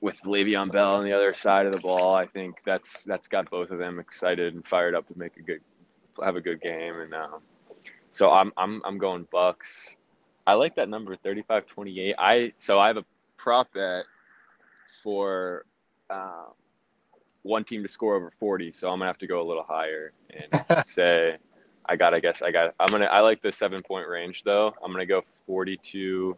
with 0.01 0.21
Le'Veon 0.23 0.71
Bell 0.71 0.97
on 0.97 1.05
the 1.05 1.13
other 1.13 1.33
side 1.33 1.67
of 1.67 1.73
the 1.73 1.79
ball, 1.79 2.15
I 2.15 2.27
think 2.27 2.57
that's 2.65 3.03
that's 3.05 3.27
got 3.27 3.51
both 3.51 3.71
of 3.71 3.79
them 3.79 3.99
excited 3.99 4.55
and 4.55 4.67
fired 4.67 4.95
up 4.95 5.09
to 5.09 5.19
make 5.19 5.37
a 5.37 5.43
good 5.43 5.61
have 6.23 6.37
a 6.37 6.41
good 6.41 6.61
game. 6.61 7.01
And 7.01 7.15
um, 7.15 7.41
so 8.11 8.31
I'm 8.31 8.53
I'm 8.57 8.83
I'm 8.85 8.99
going 8.99 9.27
Bucks. 9.33 9.97
I 10.47 10.55
like 10.55 10.77
that 10.77 10.89
number 10.89 11.17
35-28. 11.17 12.15
I 12.19 12.53
so 12.59 12.79
I 12.79 12.87
have 12.87 12.99
a 12.99 13.05
prop 13.37 13.73
bet 13.73 14.05
for 15.03 15.65
um, 16.11 16.53
one 17.47 17.65
team 17.65 17.83
to 17.83 17.89
score 17.89 18.17
over 18.17 18.33
40. 18.39 18.73
So 18.73 18.89
I'm 18.89 18.99
gonna 18.99 19.07
have 19.07 19.19
to 19.19 19.27
go 19.27 19.41
a 19.41 19.47
little 19.47 19.63
higher 19.63 20.13
and 20.31 20.85
say 20.87 21.39
I 21.89 21.97
got, 21.97 22.15
I 22.15 22.21
guess 22.21 22.43
I 22.43 22.51
got, 22.51 22.75
I'm 22.81 22.89
to, 22.89 23.13
I 23.13 23.21
like 23.21 23.43
the 23.43 23.53
seven 23.53 23.83
point 23.83 24.09
range 24.09 24.43
though. 24.45 24.75
I'm 24.83 24.93
to 24.95 25.07
go 25.07 25.23
42, 25.47 26.37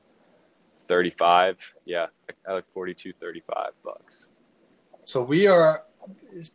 35. 0.88 1.56
Yeah. 1.84 2.06
I 2.46 2.52
like 2.52 2.64
42, 2.74 3.14
35 3.20 3.70
bucks. 3.84 4.28
So 5.04 5.22
we 5.22 5.46
are, 5.46 5.84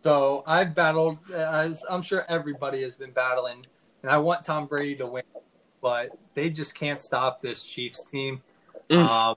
so 0.04 0.44
I've 0.46 0.76
battled, 0.76 1.20
as 1.34 1.84
I'm 1.90 2.02
sure 2.02 2.26
everybody 2.30 2.84
has 2.84 2.96
been 2.96 3.12
battling, 3.12 3.66
and 4.04 4.12
I 4.12 4.18
want 4.18 4.46
Tom 4.46 4.68
Brady 4.68 4.96
to 4.98 5.08
win, 5.08 5.24
but 5.82 6.10
they 6.36 6.50
just 6.50 6.76
can't 6.76 7.02
stop 7.02 7.42
this 7.42 7.66
Chiefs 7.66 8.04
team. 8.04 8.44
Mm. 8.90 9.08
Um, 9.08 9.36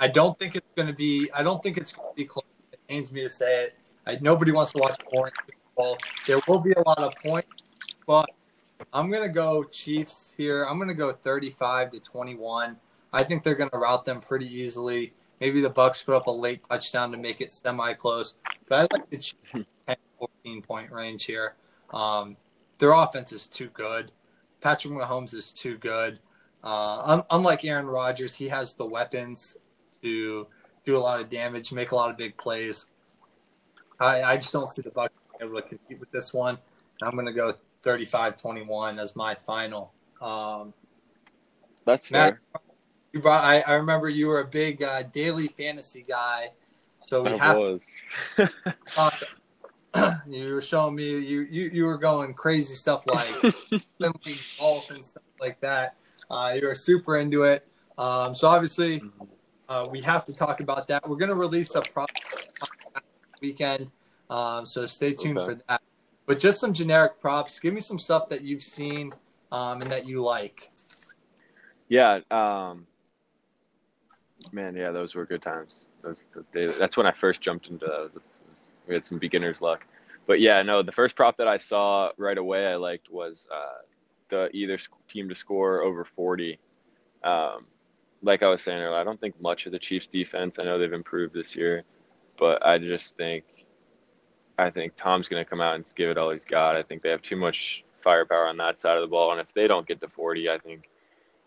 I 0.00 0.08
don't 0.08 0.38
think 0.38 0.54
it's 0.54 0.66
going 0.76 0.88
to 0.88 0.94
be, 0.94 1.30
I 1.34 1.42
don't 1.42 1.62
think 1.62 1.78
it's 1.78 1.92
going 1.92 2.10
to 2.10 2.14
be 2.14 2.24
close. 2.26 2.44
It 2.72 2.80
pains 2.88 3.10
me 3.10 3.22
to 3.22 3.30
say 3.30 3.64
it. 3.64 3.77
I, 4.08 4.18
nobody 4.22 4.52
wants 4.52 4.72
to 4.72 4.78
watch 4.78 4.98
boring 5.12 5.32
football. 5.44 5.98
There 6.26 6.40
will 6.48 6.60
be 6.60 6.72
a 6.72 6.80
lot 6.80 6.98
of 6.98 7.14
points, 7.16 7.48
but 8.06 8.28
I'm 8.92 9.10
gonna 9.10 9.28
go 9.28 9.64
Chiefs 9.64 10.34
here. 10.36 10.64
I'm 10.64 10.78
gonna 10.78 10.94
go 10.94 11.12
35 11.12 11.92
to 11.92 12.00
21. 12.00 12.76
I 13.12 13.22
think 13.22 13.42
they're 13.42 13.54
gonna 13.54 13.70
route 13.74 14.06
them 14.06 14.20
pretty 14.20 14.46
easily. 14.46 15.12
Maybe 15.40 15.60
the 15.60 15.70
Bucks 15.70 16.02
put 16.02 16.14
up 16.14 16.26
a 16.26 16.30
late 16.30 16.64
touchdown 16.68 17.12
to 17.12 17.18
make 17.18 17.40
it 17.40 17.52
semi-close, 17.52 18.34
but 18.66 18.78
I 18.78 18.80
like 18.96 19.10
the 19.10 19.18
Chiefs 19.18 19.36
10, 19.86 19.96
14 20.18 20.62
point 20.62 20.90
range 20.90 21.24
here. 21.24 21.54
Um, 21.92 22.36
their 22.78 22.92
offense 22.92 23.32
is 23.32 23.46
too 23.46 23.68
good. 23.68 24.10
Patrick 24.60 24.94
Mahomes 24.94 25.34
is 25.34 25.50
too 25.52 25.76
good. 25.76 26.18
Uh, 26.64 27.22
unlike 27.30 27.64
Aaron 27.64 27.86
Rodgers, 27.86 28.34
he 28.34 28.48
has 28.48 28.74
the 28.74 28.84
weapons 28.84 29.56
to 30.02 30.46
do 30.84 30.96
a 30.96 30.98
lot 30.98 31.20
of 31.20 31.28
damage, 31.28 31.72
make 31.72 31.92
a 31.92 31.96
lot 31.96 32.10
of 32.10 32.16
big 32.16 32.36
plays. 32.36 32.86
I, 34.00 34.22
I 34.22 34.36
just 34.36 34.52
don't 34.52 34.70
see 34.70 34.82
the 34.82 34.90
Bucks 34.90 35.14
able 35.40 35.60
to 35.60 35.62
compete 35.62 36.00
with 36.00 36.10
this 36.10 36.32
one. 36.32 36.58
I'm 37.02 37.12
going 37.12 37.26
to 37.26 37.32
go 37.32 37.54
35-21 37.82 38.98
as 38.98 39.14
my 39.16 39.36
final. 39.46 39.92
Um, 40.20 40.74
That's 41.84 42.08
fair. 42.08 42.40
Matt, 42.52 42.62
you 43.12 43.20
brought. 43.20 43.44
I, 43.44 43.60
I 43.60 43.74
remember 43.74 44.08
you 44.08 44.26
were 44.26 44.40
a 44.40 44.46
big 44.46 44.82
uh, 44.82 45.02
daily 45.02 45.48
fantasy 45.48 46.04
guy. 46.08 46.50
So 47.06 47.22
we 47.22 47.30
I 47.30 47.36
have 47.36 47.56
was. 47.56 47.86
to 48.36 48.50
talk. 48.92 49.14
you 50.28 50.52
were 50.52 50.60
showing 50.60 50.94
me 50.94 51.18
you, 51.18 51.40
you 51.50 51.70
you 51.72 51.84
were 51.86 51.96
going 51.96 52.34
crazy 52.34 52.74
stuff 52.74 53.04
like 53.06 53.54
golf 54.58 54.90
and 54.90 55.04
stuff 55.04 55.22
like 55.40 55.58
that. 55.60 55.96
Uh, 56.30 56.56
you 56.60 56.68
were 56.68 56.74
super 56.74 57.16
into 57.16 57.44
it. 57.44 57.66
Um, 57.96 58.34
so 58.34 58.48
obviously, 58.48 59.02
uh, 59.68 59.86
we 59.90 60.02
have 60.02 60.26
to 60.26 60.34
talk 60.34 60.60
about 60.60 60.86
that. 60.88 61.08
We're 61.08 61.16
going 61.16 61.30
to 61.30 61.34
release 61.34 61.74
a 61.74 61.80
prop 61.80 62.10
weekend, 63.40 63.90
um, 64.30 64.66
so 64.66 64.86
stay 64.86 65.12
tuned 65.12 65.38
Okay. 65.38 65.52
for 65.52 65.62
that. 65.68 65.82
But 66.26 66.38
just 66.38 66.60
some 66.60 66.72
generic 66.72 67.20
props. 67.20 67.58
Give 67.58 67.72
me 67.72 67.80
some 67.80 67.98
stuff 67.98 68.28
that 68.28 68.42
you've 68.42 68.62
seen 68.62 69.12
um, 69.50 69.80
and 69.80 69.90
that 69.90 70.06
you 70.06 70.22
like. 70.22 70.70
Yeah. 71.88 72.20
Um, 72.30 72.86
man, 74.52 74.76
yeah, 74.76 74.90
those 74.90 75.14
were 75.14 75.24
good 75.24 75.42
times. 75.42 75.86
Those, 76.02 76.24
those 76.34 76.44
days. 76.52 76.78
That's 76.78 76.96
when 76.96 77.06
I 77.06 77.12
first 77.12 77.40
jumped 77.40 77.68
into 77.68 77.86
those. 77.86 78.10
We 78.86 78.94
had 78.94 79.06
some 79.06 79.18
beginner's 79.18 79.60
luck. 79.60 79.84
But 80.26 80.40
yeah, 80.40 80.62
no, 80.62 80.82
the 80.82 80.92
first 80.92 81.16
prop 81.16 81.38
that 81.38 81.48
I 81.48 81.56
saw 81.56 82.10
right 82.18 82.36
away 82.36 82.66
I 82.66 82.76
liked 82.76 83.10
was 83.10 83.46
uh, 83.50 83.82
the 84.28 84.50
either 84.54 84.78
team 85.08 85.28
to 85.30 85.34
score 85.34 85.82
over 85.82 86.04
40. 86.04 86.58
Um, 87.24 87.64
like 88.22 88.42
I 88.42 88.48
was 88.48 88.62
saying 88.62 88.78
earlier, 88.78 88.98
I 88.98 89.04
don't 89.04 89.20
think 89.20 89.40
much 89.40 89.64
of 89.66 89.72
the 89.72 89.78
Chiefs 89.78 90.06
defense. 90.06 90.58
I 90.58 90.64
know 90.64 90.78
they've 90.78 90.92
improved 90.92 91.32
this 91.32 91.56
year, 91.56 91.84
but 92.38 92.64
I 92.64 92.78
just 92.78 93.16
think 93.16 93.44
I 94.58 94.70
think 94.70 94.94
Tom's 94.96 95.28
going 95.28 95.44
to 95.44 95.48
come 95.48 95.60
out 95.60 95.76
and 95.76 95.88
give 95.94 96.10
it 96.10 96.18
all 96.18 96.30
he's 96.30 96.44
got. 96.44 96.76
I 96.76 96.82
think 96.82 97.02
they 97.02 97.10
have 97.10 97.22
too 97.22 97.36
much 97.36 97.84
firepower 98.00 98.48
on 98.48 98.56
that 98.56 98.80
side 98.80 98.96
of 98.96 99.02
the 99.02 99.06
ball, 99.08 99.32
and 99.32 99.40
if 99.40 99.52
they 99.54 99.68
don't 99.68 99.86
get 99.86 100.00
to 100.00 100.08
40, 100.08 100.50
I 100.50 100.58
think 100.58 100.88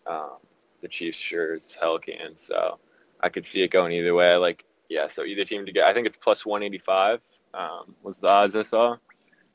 um, 0.06 0.36
the 0.80 0.88
Chiefs 0.88 1.18
sure 1.18 1.54
as 1.54 1.76
hell 1.78 1.98
can. 1.98 2.36
So 2.36 2.78
I 3.22 3.28
could 3.28 3.44
see 3.44 3.62
it 3.62 3.70
going 3.70 3.92
either 3.92 4.14
way. 4.14 4.34
Like, 4.36 4.64
yeah, 4.88 5.08
so 5.08 5.24
either 5.24 5.44
team 5.44 5.66
to 5.66 5.72
get, 5.72 5.84
I 5.84 5.92
think 5.92 6.06
it's 6.06 6.16
plus 6.16 6.46
185 6.46 7.20
um, 7.54 7.94
was 8.02 8.16
the 8.18 8.28
odds 8.28 8.56
I 8.56 8.62
saw. 8.62 8.96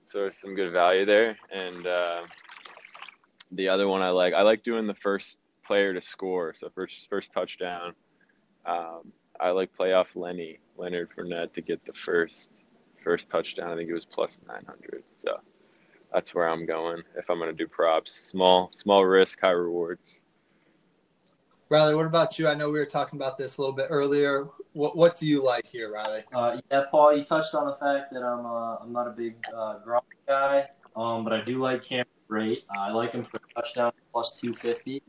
So 0.06 0.19
there's 0.19 0.38
some 0.38 0.56
good 0.56 0.71
value 0.71 1.06
there. 1.06 1.38
And 1.52 1.86
uh, 1.86 2.21
the 3.52 3.69
other 3.69 3.88
one 3.88 4.02
I 4.02 4.10
like, 4.10 4.34
I 4.34 4.43
like 4.43 4.63
doing 4.63 4.88
the 4.88 4.95
first 4.95 5.39
player 5.65 5.93
to 5.93 6.02
score. 6.02 6.54
So 6.54 6.69
first 6.73 7.08
first 7.10 7.34
touchdown. 7.34 7.93
Um, 8.65 9.12
I 9.39 9.50
like 9.50 9.76
playoff 9.78 10.08
Lenny 10.15 10.60
Leonard 10.77 11.09
Fournette 11.15 11.53
to 11.53 11.61
get 11.61 11.85
the 11.85 11.93
first 12.05 12.47
first 13.03 13.29
touchdown. 13.29 13.71
I 13.71 13.75
think 13.75 13.89
it 13.89 13.93
was 13.93 14.05
plus 14.05 14.37
900. 14.47 15.03
So 15.19 15.39
that's 16.13 16.33
where 16.33 16.47
I'm 16.47 16.65
going 16.65 17.03
if 17.17 17.29
I'm 17.29 17.39
going 17.39 17.51
to 17.51 17.55
do 17.55 17.67
props. 17.67 18.11
Small 18.31 18.71
small 18.73 19.05
risk, 19.05 19.39
high 19.39 19.51
rewards. 19.51 20.21
Riley, 21.69 21.95
what 21.95 22.05
about 22.05 22.39
you? 22.39 22.47
I 22.47 22.53
know 22.53 22.69
we 22.69 22.79
were 22.79 22.85
talking 22.85 23.19
about 23.19 23.37
this 23.37 23.57
a 23.57 23.61
little 23.61 23.75
bit 23.75 23.87
earlier. 23.89 24.47
What 24.73 24.95
what 24.95 25.17
do 25.17 25.27
you 25.27 25.43
like 25.43 25.67
here, 25.67 25.91
Riley? 25.91 26.23
Uh, 26.33 26.61
yeah, 26.71 26.83
Paul, 26.89 27.17
you 27.17 27.25
touched 27.25 27.53
on 27.55 27.65
the 27.65 27.73
fact 27.73 28.13
that 28.13 28.23
I'm 28.23 28.45
uh, 28.45 28.75
I'm 28.77 28.93
not 28.93 29.07
a 29.07 29.11
big 29.11 29.35
uh, 29.53 29.79
Gronk 29.85 30.01
guy, 30.27 30.69
um, 30.95 31.23
but 31.25 31.33
I 31.33 31.41
do 31.41 31.57
like 31.57 31.83
Cameron 31.83 32.07
Brate. 32.29 32.63
Uh, 32.69 32.83
I 32.83 32.91
like 32.91 33.11
him 33.11 33.23
for 33.23 33.39
touchdown 33.53 33.91
plus 34.13 34.35
two 34.35 34.53
fifty. 34.53 35.03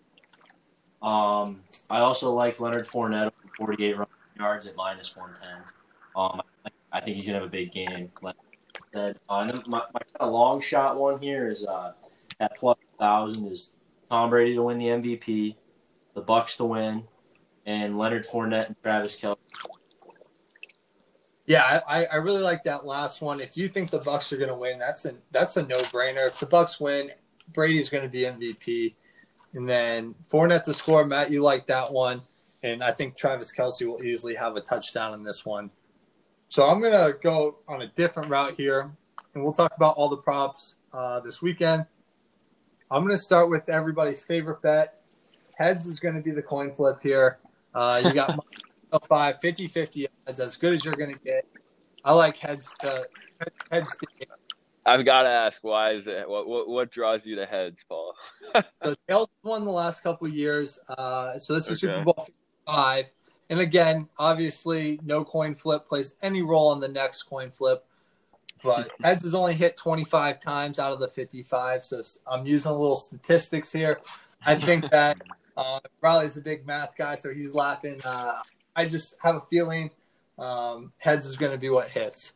Um, 1.01 1.61
I 1.89 2.01
also 2.01 2.35
like 2.35 2.59
Leonard 2.59 2.89
Fournette, 2.89 3.31
forty 3.57 3.85
eight 3.85 3.97
yards 4.39 4.67
at 4.67 4.77
minus 4.77 5.17
one 5.17 5.31
ten. 5.41 5.63
Um, 6.17 6.43
I, 6.93 7.01
think 7.01 7.17
he's 7.17 7.27
gonna 7.27 7.39
have 7.39 7.47
a 7.47 7.51
big 7.51 7.73
game. 7.73 8.11
Like 8.23 8.37
I 8.77 8.81
said, 8.95 9.19
uh, 9.29 9.49
and 9.49 9.63
my, 9.67 9.83
my 9.93 10.01
kind 10.01 10.17
of 10.21 10.33
long 10.33 10.61
shot 10.61 10.99
one 10.99 11.21
here 11.21 11.51
is 11.51 11.67
uh, 11.67 11.93
at 12.41 12.57
plus 12.57 12.79
thousand 12.99 13.47
is 13.51 13.73
Tom 14.09 14.31
Brady 14.31 14.55
to 14.55 14.63
win 14.63 14.79
the 14.79 14.87
MVP, 14.87 15.57
the 16.15 16.21
Bucks 16.21 16.57
to 16.57 16.65
win, 16.65 17.05
and 17.67 17.99
Leonard 17.99 18.27
Fournette 18.27 18.67
and 18.67 18.77
Travis 18.83 19.19
Kelce. 19.19 19.37
Yeah, 21.47 21.81
I, 21.89 22.05
I 22.05 22.17
really 22.17 22.43
like 22.43 22.65
that 22.65 22.85
last 22.85 23.23
one. 23.23 23.41
If 23.41 23.57
you 23.57 23.69
think 23.69 23.91
the 23.91 24.01
Bucks 24.01 24.31
are 24.35 24.37
going 24.37 24.51
to 24.51 24.55
win, 24.55 24.79
that's 24.79 25.07
a 25.07 25.15
that's 25.31 25.57
a 25.57 25.63
no 25.63 25.79
brainer. 25.79 26.27
If 26.27 26.41
the 26.41 26.47
Bucks 26.47 26.79
win, 26.79 27.11
Brady's 27.55 27.89
going 27.89 28.03
to 28.03 28.11
be 28.11 28.21
MVP, 28.21 28.95
and 29.55 29.67
then 29.67 30.15
Fournette 30.31 30.65
to 30.65 30.75
score. 30.75 31.07
Matt, 31.07 31.31
you 31.31 31.43
like 31.43 31.67
that 31.69 31.91
one, 31.91 32.21
and 32.63 32.83
I 32.83 32.93
think 32.93 33.17
Travis 33.17 33.53
Kelce 33.55 33.87
will 33.87 34.03
easily 34.03 34.35
have 34.35 34.57
a 34.57 34.61
touchdown 34.61 35.15
in 35.15 35.23
this 35.23 35.45
one. 35.45 35.71
So 36.49 36.67
I'm 36.67 36.81
going 36.81 36.93
to 36.93 37.19
go 37.19 37.59
on 37.69 37.83
a 37.83 37.89
different 37.89 38.31
route 38.31 38.55
here, 38.57 38.91
and 39.35 39.45
we'll 39.45 39.53
talk 39.53 39.73
about 39.77 39.97
all 39.97 40.09
the 40.09 40.17
props 40.17 40.77
uh, 40.93 41.21
this 41.21 41.43
weekend. 41.43 41.87
I'm 42.91 43.05
going 43.05 43.15
to 43.15 43.23
start 43.23 43.51
with 43.51 43.69
everybody's 43.69 44.23
favorite 44.23 44.63
bet. 44.63 45.03
Heads 45.57 45.87
is 45.87 46.01
going 46.01 46.15
to 46.15 46.23
be 46.23 46.31
the 46.31 46.43
coin 46.43 46.73
flip 46.73 47.01
here. 47.03 47.39
Uh, 47.75 48.01
you 48.05 48.13
got 48.13 48.39
five, 49.09 49.41
50 49.41 49.67
50 49.67 50.09
odds, 50.27 50.41
as 50.41 50.57
good 50.57 50.73
as 50.75 50.85
you're 50.85 50.95
going 50.95 51.13
to 51.13 51.21
get. 51.21 51.45
I 52.05 52.13
like 52.13 52.39
heads 52.39 52.73
to 52.81 53.07
heads 53.71 53.97
to 53.97 54.07
get. 54.19 54.29
I've 54.87 55.05
got 55.05 55.25
to 55.25 55.29
ask, 55.29 55.63
why 55.63 55.93
is 55.93 56.07
it? 56.07 56.27
What 56.29 56.49
what, 56.49 56.69
what 56.69 56.91
draws 56.91 57.27
you 57.27 57.37
to 57.37 57.47
heads, 57.47 57.85
Paul? 57.89 58.15
So 58.83 58.95
Tails 59.07 59.29
won 59.43 59.65
the 59.67 59.71
last 59.71 60.03
couple 60.03 60.27
of 60.27 60.35
years. 60.35 60.79
Uh, 60.89 61.39
so 61.39 61.55
this 61.55 61.69
is 61.69 61.85
Okay. 61.85 61.93
Super 61.93 62.05
Bowl 62.05 62.29
55. 62.69 63.07
And 63.51 63.61
again, 63.61 64.09
obviously, 64.19 65.01
no 65.05 65.25
coin 65.25 65.55
flip 65.55 65.87
plays 65.87 66.15
any 66.21 66.43
role 66.43 66.69
on 66.69 66.81
the 66.81 66.89
next 66.89 67.23
coin 67.23 67.51
flip. 67.51 67.85
But 68.63 68.91
heads 69.03 69.23
has 69.23 69.35
only 69.35 69.55
hit 69.55 69.77
25 69.77 70.41
times 70.41 70.79
out 70.79 70.93
of 70.93 71.01
the 71.01 71.09
55. 71.09 71.85
So 71.85 72.03
I'm 72.27 72.47
using 72.47 72.71
a 72.71 72.77
little 72.77 72.97
statistics 72.97 73.73
here. 73.73 74.01
I 74.45 74.55
think 74.55 74.91
that 74.91 75.19
uh, 75.57 75.81
Riley's 76.01 76.37
a 76.37 76.43
big 76.43 76.67
math 76.67 76.95
guy, 76.97 77.15
so 77.15 77.33
he's 77.33 77.55
laughing. 77.55 78.01
Uh, 78.05 78.43
I 78.77 78.87
just 78.87 79.17
have 79.23 79.37
a 79.37 79.43
feeling 79.51 79.91
um, 80.39 80.93
heads 80.99 81.27
is 81.27 81.37
going 81.37 81.53
to 81.53 81.59
be 81.59 81.71
what 81.71 81.89
hits. 81.89 82.35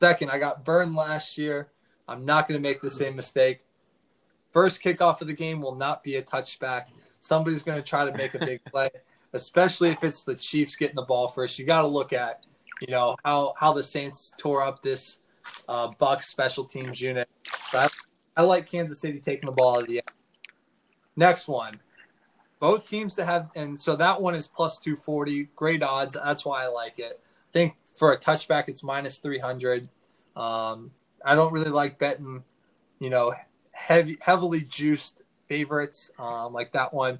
Second, 0.00 0.30
I 0.30 0.38
got 0.38 0.64
burned 0.64 0.94
last 0.94 1.36
year. 1.36 1.68
I'm 2.08 2.24
not 2.24 2.48
going 2.48 2.60
to 2.60 2.68
make 2.68 2.80
the 2.80 2.90
same 2.90 3.14
mistake. 3.14 3.60
First 4.52 4.82
kickoff 4.82 5.20
of 5.20 5.26
the 5.26 5.34
game 5.34 5.60
will 5.60 5.74
not 5.74 6.02
be 6.02 6.16
a 6.16 6.22
touchback. 6.22 6.86
Somebody's 7.20 7.62
going 7.62 7.78
to 7.78 7.84
try 7.84 8.04
to 8.04 8.16
make 8.16 8.34
a 8.34 8.38
big 8.38 8.64
play, 8.70 8.90
especially 9.32 9.90
if 9.90 10.02
it's 10.04 10.22
the 10.22 10.34
Chiefs 10.34 10.76
getting 10.76 10.96
the 10.96 11.02
ball 11.02 11.28
first. 11.28 11.58
You 11.58 11.64
got 11.64 11.82
to 11.82 11.88
look 11.88 12.12
at, 12.12 12.44
you 12.80 12.92
know, 12.92 13.16
how 13.24 13.54
how 13.58 13.72
the 13.72 13.82
Saints 13.82 14.32
tore 14.36 14.62
up 14.62 14.82
this 14.82 15.20
uh, 15.68 15.90
Bucks 15.98 16.28
special 16.28 16.64
teams 16.64 17.00
unit. 17.00 17.28
I, 17.72 17.88
I 18.36 18.42
like 18.42 18.70
Kansas 18.70 19.00
City 19.00 19.20
taking 19.20 19.46
the 19.46 19.52
ball 19.52 19.80
of 19.80 19.86
the 19.86 19.98
end. 19.98 20.16
Next 21.16 21.48
one, 21.48 21.80
both 22.58 22.88
teams 22.88 23.14
to 23.16 23.24
have, 23.24 23.50
and 23.54 23.80
so 23.80 23.96
that 23.96 24.20
one 24.20 24.34
is 24.34 24.46
plus 24.46 24.78
two 24.78 24.96
forty. 24.96 25.48
Great 25.56 25.82
odds. 25.82 26.14
That's 26.14 26.44
why 26.44 26.64
I 26.64 26.68
like 26.68 26.98
it. 26.98 27.20
I 27.22 27.52
think 27.52 27.74
for 27.96 28.12
a 28.12 28.18
touchback, 28.18 28.68
it's 28.68 28.82
minus 28.82 29.18
three 29.18 29.38
hundred. 29.38 29.88
Um, 30.36 30.90
I 31.24 31.34
don't 31.34 31.52
really 31.52 31.70
like 31.70 31.98
betting, 31.98 32.42
you 32.98 33.10
know, 33.10 33.34
heavy, 33.72 34.16
heavily 34.22 34.62
juiced 34.62 35.22
favorites 35.48 36.10
um, 36.18 36.54
like 36.54 36.72
that 36.72 36.94
one. 36.94 37.18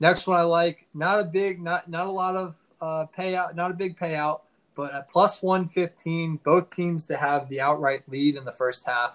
Next 0.00 0.26
one 0.26 0.40
I 0.40 0.44
like, 0.44 0.86
not 0.94 1.20
a 1.20 1.24
big, 1.24 1.60
not 1.62 1.88
not 1.88 2.06
a 2.06 2.10
lot 2.10 2.34
of 2.34 2.54
uh, 2.80 3.04
payout, 3.16 3.54
not 3.54 3.70
a 3.70 3.74
big 3.74 3.98
payout, 3.98 4.40
but 4.74 4.94
at 4.94 5.10
plus 5.10 5.42
one 5.42 5.68
fifteen, 5.68 6.40
both 6.42 6.70
teams 6.70 7.04
to 7.06 7.18
have 7.18 7.48
the 7.50 7.60
outright 7.60 8.02
lead 8.08 8.36
in 8.36 8.44
the 8.46 8.52
first 8.52 8.86
half. 8.86 9.14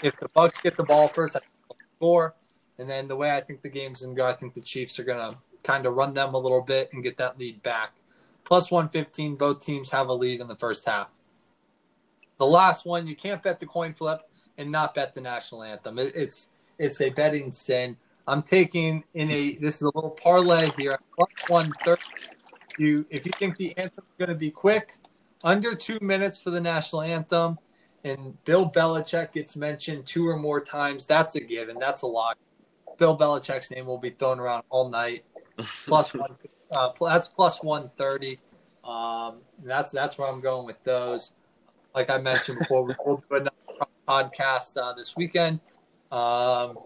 If 0.00 0.18
the 0.20 0.28
Bucks 0.28 0.60
get 0.60 0.76
the 0.76 0.84
ball 0.84 1.08
first, 1.08 1.34
I 1.34 1.40
score, 1.96 2.36
and 2.78 2.88
then 2.88 3.08
the 3.08 3.16
way 3.16 3.32
I 3.32 3.40
think 3.40 3.62
the 3.62 3.68
game's 3.68 4.02
gonna 4.02 4.14
go, 4.14 4.26
I 4.26 4.34
think 4.34 4.54
the 4.54 4.60
Chiefs 4.60 5.00
are 5.00 5.04
gonna 5.04 5.36
kind 5.64 5.86
of 5.86 5.94
run 5.94 6.14
them 6.14 6.34
a 6.34 6.38
little 6.38 6.62
bit 6.62 6.90
and 6.92 7.02
get 7.02 7.16
that 7.16 7.36
lead 7.36 7.60
back. 7.64 7.94
Plus 8.44 8.70
one 8.70 8.88
fifteen, 8.88 9.34
both 9.34 9.60
teams 9.60 9.90
have 9.90 10.08
a 10.08 10.14
lead 10.14 10.40
in 10.40 10.46
the 10.46 10.54
first 10.54 10.88
half. 10.88 11.08
The 12.38 12.46
last 12.46 12.86
one, 12.86 13.08
you 13.08 13.16
can't 13.16 13.42
bet 13.42 13.58
the 13.58 13.66
coin 13.66 13.92
flip 13.92 14.20
and 14.56 14.70
not 14.70 14.94
bet 14.94 15.16
the 15.16 15.20
national 15.20 15.64
anthem. 15.64 15.98
It, 15.98 16.12
it's 16.14 16.50
it's 16.78 17.00
a 17.00 17.10
betting 17.10 17.50
sin. 17.50 17.96
I'm 18.28 18.42
taking 18.42 19.04
in 19.14 19.30
a 19.30 19.56
this 19.56 19.76
is 19.76 19.82
a 19.82 19.90
little 19.94 20.10
parlay 20.10 20.68
here 20.76 20.98
plus 21.14 21.30
one 21.48 21.72
thirty. 21.82 22.02
You 22.78 23.06
if 23.08 23.24
you 23.24 23.32
think 23.38 23.56
the 23.56 23.76
anthem 23.78 24.04
is 24.06 24.18
going 24.18 24.28
to 24.28 24.34
be 24.34 24.50
quick, 24.50 24.98
under 25.42 25.74
two 25.74 25.98
minutes 26.02 26.38
for 26.38 26.50
the 26.50 26.60
national 26.60 27.02
anthem, 27.02 27.58
and 28.04 28.42
Bill 28.44 28.70
Belichick 28.70 29.32
gets 29.32 29.56
mentioned 29.56 30.06
two 30.06 30.28
or 30.28 30.36
more 30.36 30.60
times, 30.60 31.06
that's 31.06 31.36
a 31.36 31.40
given. 31.40 31.78
That's 31.78 32.02
a 32.02 32.06
lock. 32.06 32.36
Bill 32.98 33.16
Belichick's 33.16 33.70
name 33.70 33.86
will 33.86 33.98
be 33.98 34.10
thrown 34.10 34.38
around 34.38 34.62
all 34.68 34.90
night. 34.90 35.24
Plus 35.86 36.12
one, 36.12 36.36
uh, 36.70 36.90
that's 37.00 37.28
plus 37.28 37.62
one 37.62 37.90
thirty. 37.96 38.38
Um, 38.84 39.38
that's 39.64 39.90
that's 39.90 40.18
where 40.18 40.28
I'm 40.28 40.42
going 40.42 40.66
with 40.66 40.82
those. 40.84 41.32
Like 41.94 42.10
I 42.10 42.18
mentioned 42.18 42.58
before, 42.58 42.84
we 42.84 42.94
will 43.06 43.16
do 43.16 43.36
another 43.36 43.50
podcast 44.06 44.76
uh, 44.76 44.92
this 44.92 45.16
weekend. 45.16 45.60
Um, 46.12 46.76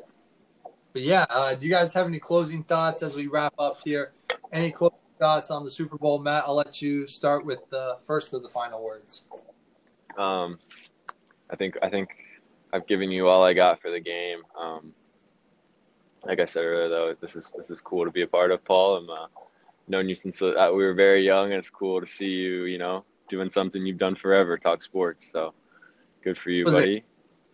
but 0.93 1.03
yeah, 1.03 1.27
uh, 1.31 1.55
do 1.55 1.67
you 1.67 1.73
guys 1.73 1.93
have 1.95 2.07
any 2.07 2.19
closing 2.19 2.63
thoughts 2.65 3.03
as 3.03 3.17
we 3.17 3.27
wrap 3.27 3.55
up 3.59 3.79
here? 3.85 4.13
Any 4.53 4.71
closing 4.71 4.99
thoughts 5.19 5.51
on 5.51 5.65
the 5.65 5.71
Super 5.71 5.97
Bowl, 5.97 6.19
Matt? 6.19 6.45
I'll 6.47 6.55
let 6.55 6.83
you 6.83 7.07
start 7.07 7.45
with 7.45 7.61
the 7.71 7.99
first 8.05 8.33
of 8.33 8.43
the 8.43 8.49
final 8.49 8.83
words. 8.85 9.25
Um, 10.19 10.59
I 11.51 11.57
think 11.57 11.77
I 11.83 11.89
think 11.89 12.11
I've 12.73 12.87
given 12.87 13.11
you 13.11 13.29
all 13.29 13.43
I 13.43 13.55
got 13.55 13.81
for 13.81 13.91
the 13.91 14.01
game. 14.01 14.43
Um, 14.61 14.93
like 16.25 16.41
I 16.41 16.45
said 16.45 16.65
earlier, 16.65 16.89
though, 16.89 17.17
this 17.21 17.37
is 17.37 17.51
this 17.57 17.71
is 17.71 17.81
cool 17.81 18.05
to 18.05 18.11
be 18.11 18.23
a 18.23 18.27
part 18.27 18.51
of, 18.51 18.65
Paul. 18.65 18.97
I'm 18.97 19.11
uh, 19.11 19.27
known 19.89 20.09
you 20.09 20.15
since 20.15 20.41
uh, 20.43 20.71
we 20.75 20.85
were 20.85 20.95
very 20.95 21.25
young, 21.25 21.47
and 21.47 21.55
it's 21.55 21.71
cool 21.71 22.01
to 22.01 22.07
see 22.07 22.27
you, 22.27 22.65
you 22.65 22.79
know, 22.79 23.05
doing 23.29 23.51
something 23.51 23.85
you've 23.85 23.99
done 23.99 24.17
forever, 24.17 24.59
talk 24.59 24.83
sports. 24.83 25.29
So 25.33 25.55
good 26.23 26.39
for 26.39 26.51
you, 26.51 26.65
Was 26.65 26.75
buddy. 26.75 26.99
it 26.99 27.05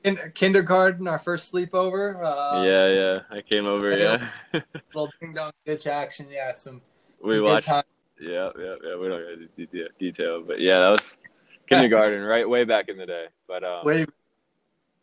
in 0.04 0.18
kindergarten, 0.34 1.08
our 1.08 1.18
first 1.18 1.52
sleepover. 1.52 2.16
Uh, 2.22 2.62
yeah, 2.62 2.88
yeah. 2.88 3.20
I 3.30 3.42
came 3.42 3.66
over. 3.66 3.96
yeah. 3.96 4.28
Yeah, 4.52 4.60
Little 4.94 5.10
ding 5.20 5.34
dong 5.34 5.52
ditch 5.66 5.86
action. 5.86 6.26
Yeah, 6.30 6.54
some 6.54 6.80
we 7.22 7.34
good 7.34 7.42
watched. 7.42 7.68
Yeah, 7.68 8.50
yeah, 8.58 8.74
yeah. 8.84 8.96
We 8.96 9.08
don't 9.08 9.22
get 9.22 9.32
into 9.32 9.48
detail, 9.56 9.88
detail, 9.98 10.42
but 10.46 10.60
yeah, 10.60 10.80
that 10.80 10.88
was 10.90 11.16
kindergarten, 11.70 12.22
right? 12.22 12.48
Way 12.48 12.64
back 12.64 12.88
in 12.88 12.96
the 12.96 13.06
day. 13.06 13.26
But 13.46 13.64
um, 13.64 13.80
Wait, 13.84 14.08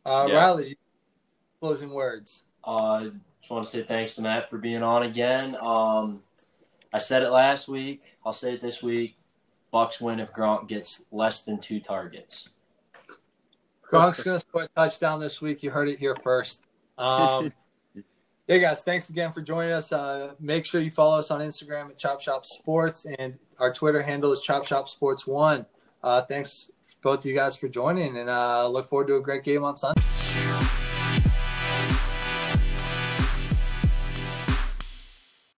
uh, 0.06 0.28
Yeah. 0.30 0.36
Riley, 0.38 0.78
closing 1.62 1.92
words. 1.92 2.44
Uh, 2.64 3.10
just 3.42 3.52
want 3.52 3.66
to 3.66 3.70
say 3.70 3.84
thanks 3.84 4.16
to 4.16 4.22
Matt 4.22 4.50
for 4.50 4.58
being 4.58 4.82
on 4.84 5.04
again. 5.04 5.56
Um, 5.62 6.22
I 6.92 6.98
said 6.98 7.22
it 7.22 7.30
last 7.30 7.68
week. 7.68 8.18
I'll 8.26 8.34
say 8.34 8.54
it 8.54 8.62
this 8.62 8.82
week. 8.82 9.18
Bucks 9.72 10.00
win 10.02 10.20
if 10.20 10.34
Gronk 10.34 10.68
gets 10.68 11.04
less 11.12 11.44
than 11.44 11.60
two 11.60 11.80
targets. 11.80 12.50
Gronk's 13.92 14.24
going 14.24 14.36
to 14.36 14.40
score 14.40 14.64
a 14.64 14.68
touchdown 14.76 15.20
this 15.20 15.42
week. 15.42 15.64
You 15.64 15.72
heard 15.72 15.88
it 15.88 16.00
here 16.00 16.16
first. 16.24 16.64
Um, 16.98 17.52
hey 18.48 18.60
guys, 18.60 18.82
thanks 18.82 19.10
again 19.10 19.32
for 19.32 19.42
joining 19.42 19.74
us. 19.74 19.92
Uh, 19.92 20.34
make 20.40 20.66
sure 20.66 20.82
you 20.82 20.92
follow 20.92 21.20
us 21.20 21.32
on 21.32 21.42
Instagram 21.42 21.90
at 21.90 21.98
Chop 21.98 22.22
Shop 22.22 22.46
Sports, 22.46 23.06
and 23.20 23.38
our 23.60 23.74
Twitter 23.74 24.02
handle 24.02 24.32
is 24.32 24.42
Chop 24.42 24.66
Shop 24.66 24.90
Sports 24.90 25.28
One. 25.28 25.66
Uh, 26.04 26.22
thanks 26.22 26.72
both 27.02 27.20
of 27.20 27.26
you 27.26 27.36
guys 27.36 27.56
for 27.56 27.68
joining, 27.68 28.18
and 28.18 28.30
uh, 28.30 28.68
look 28.68 28.90
forward 28.90 29.08
to 29.08 29.16
a 29.16 29.22
great 29.22 29.44
game 29.44 29.64
on 29.64 29.76
Sunday. 29.76 30.02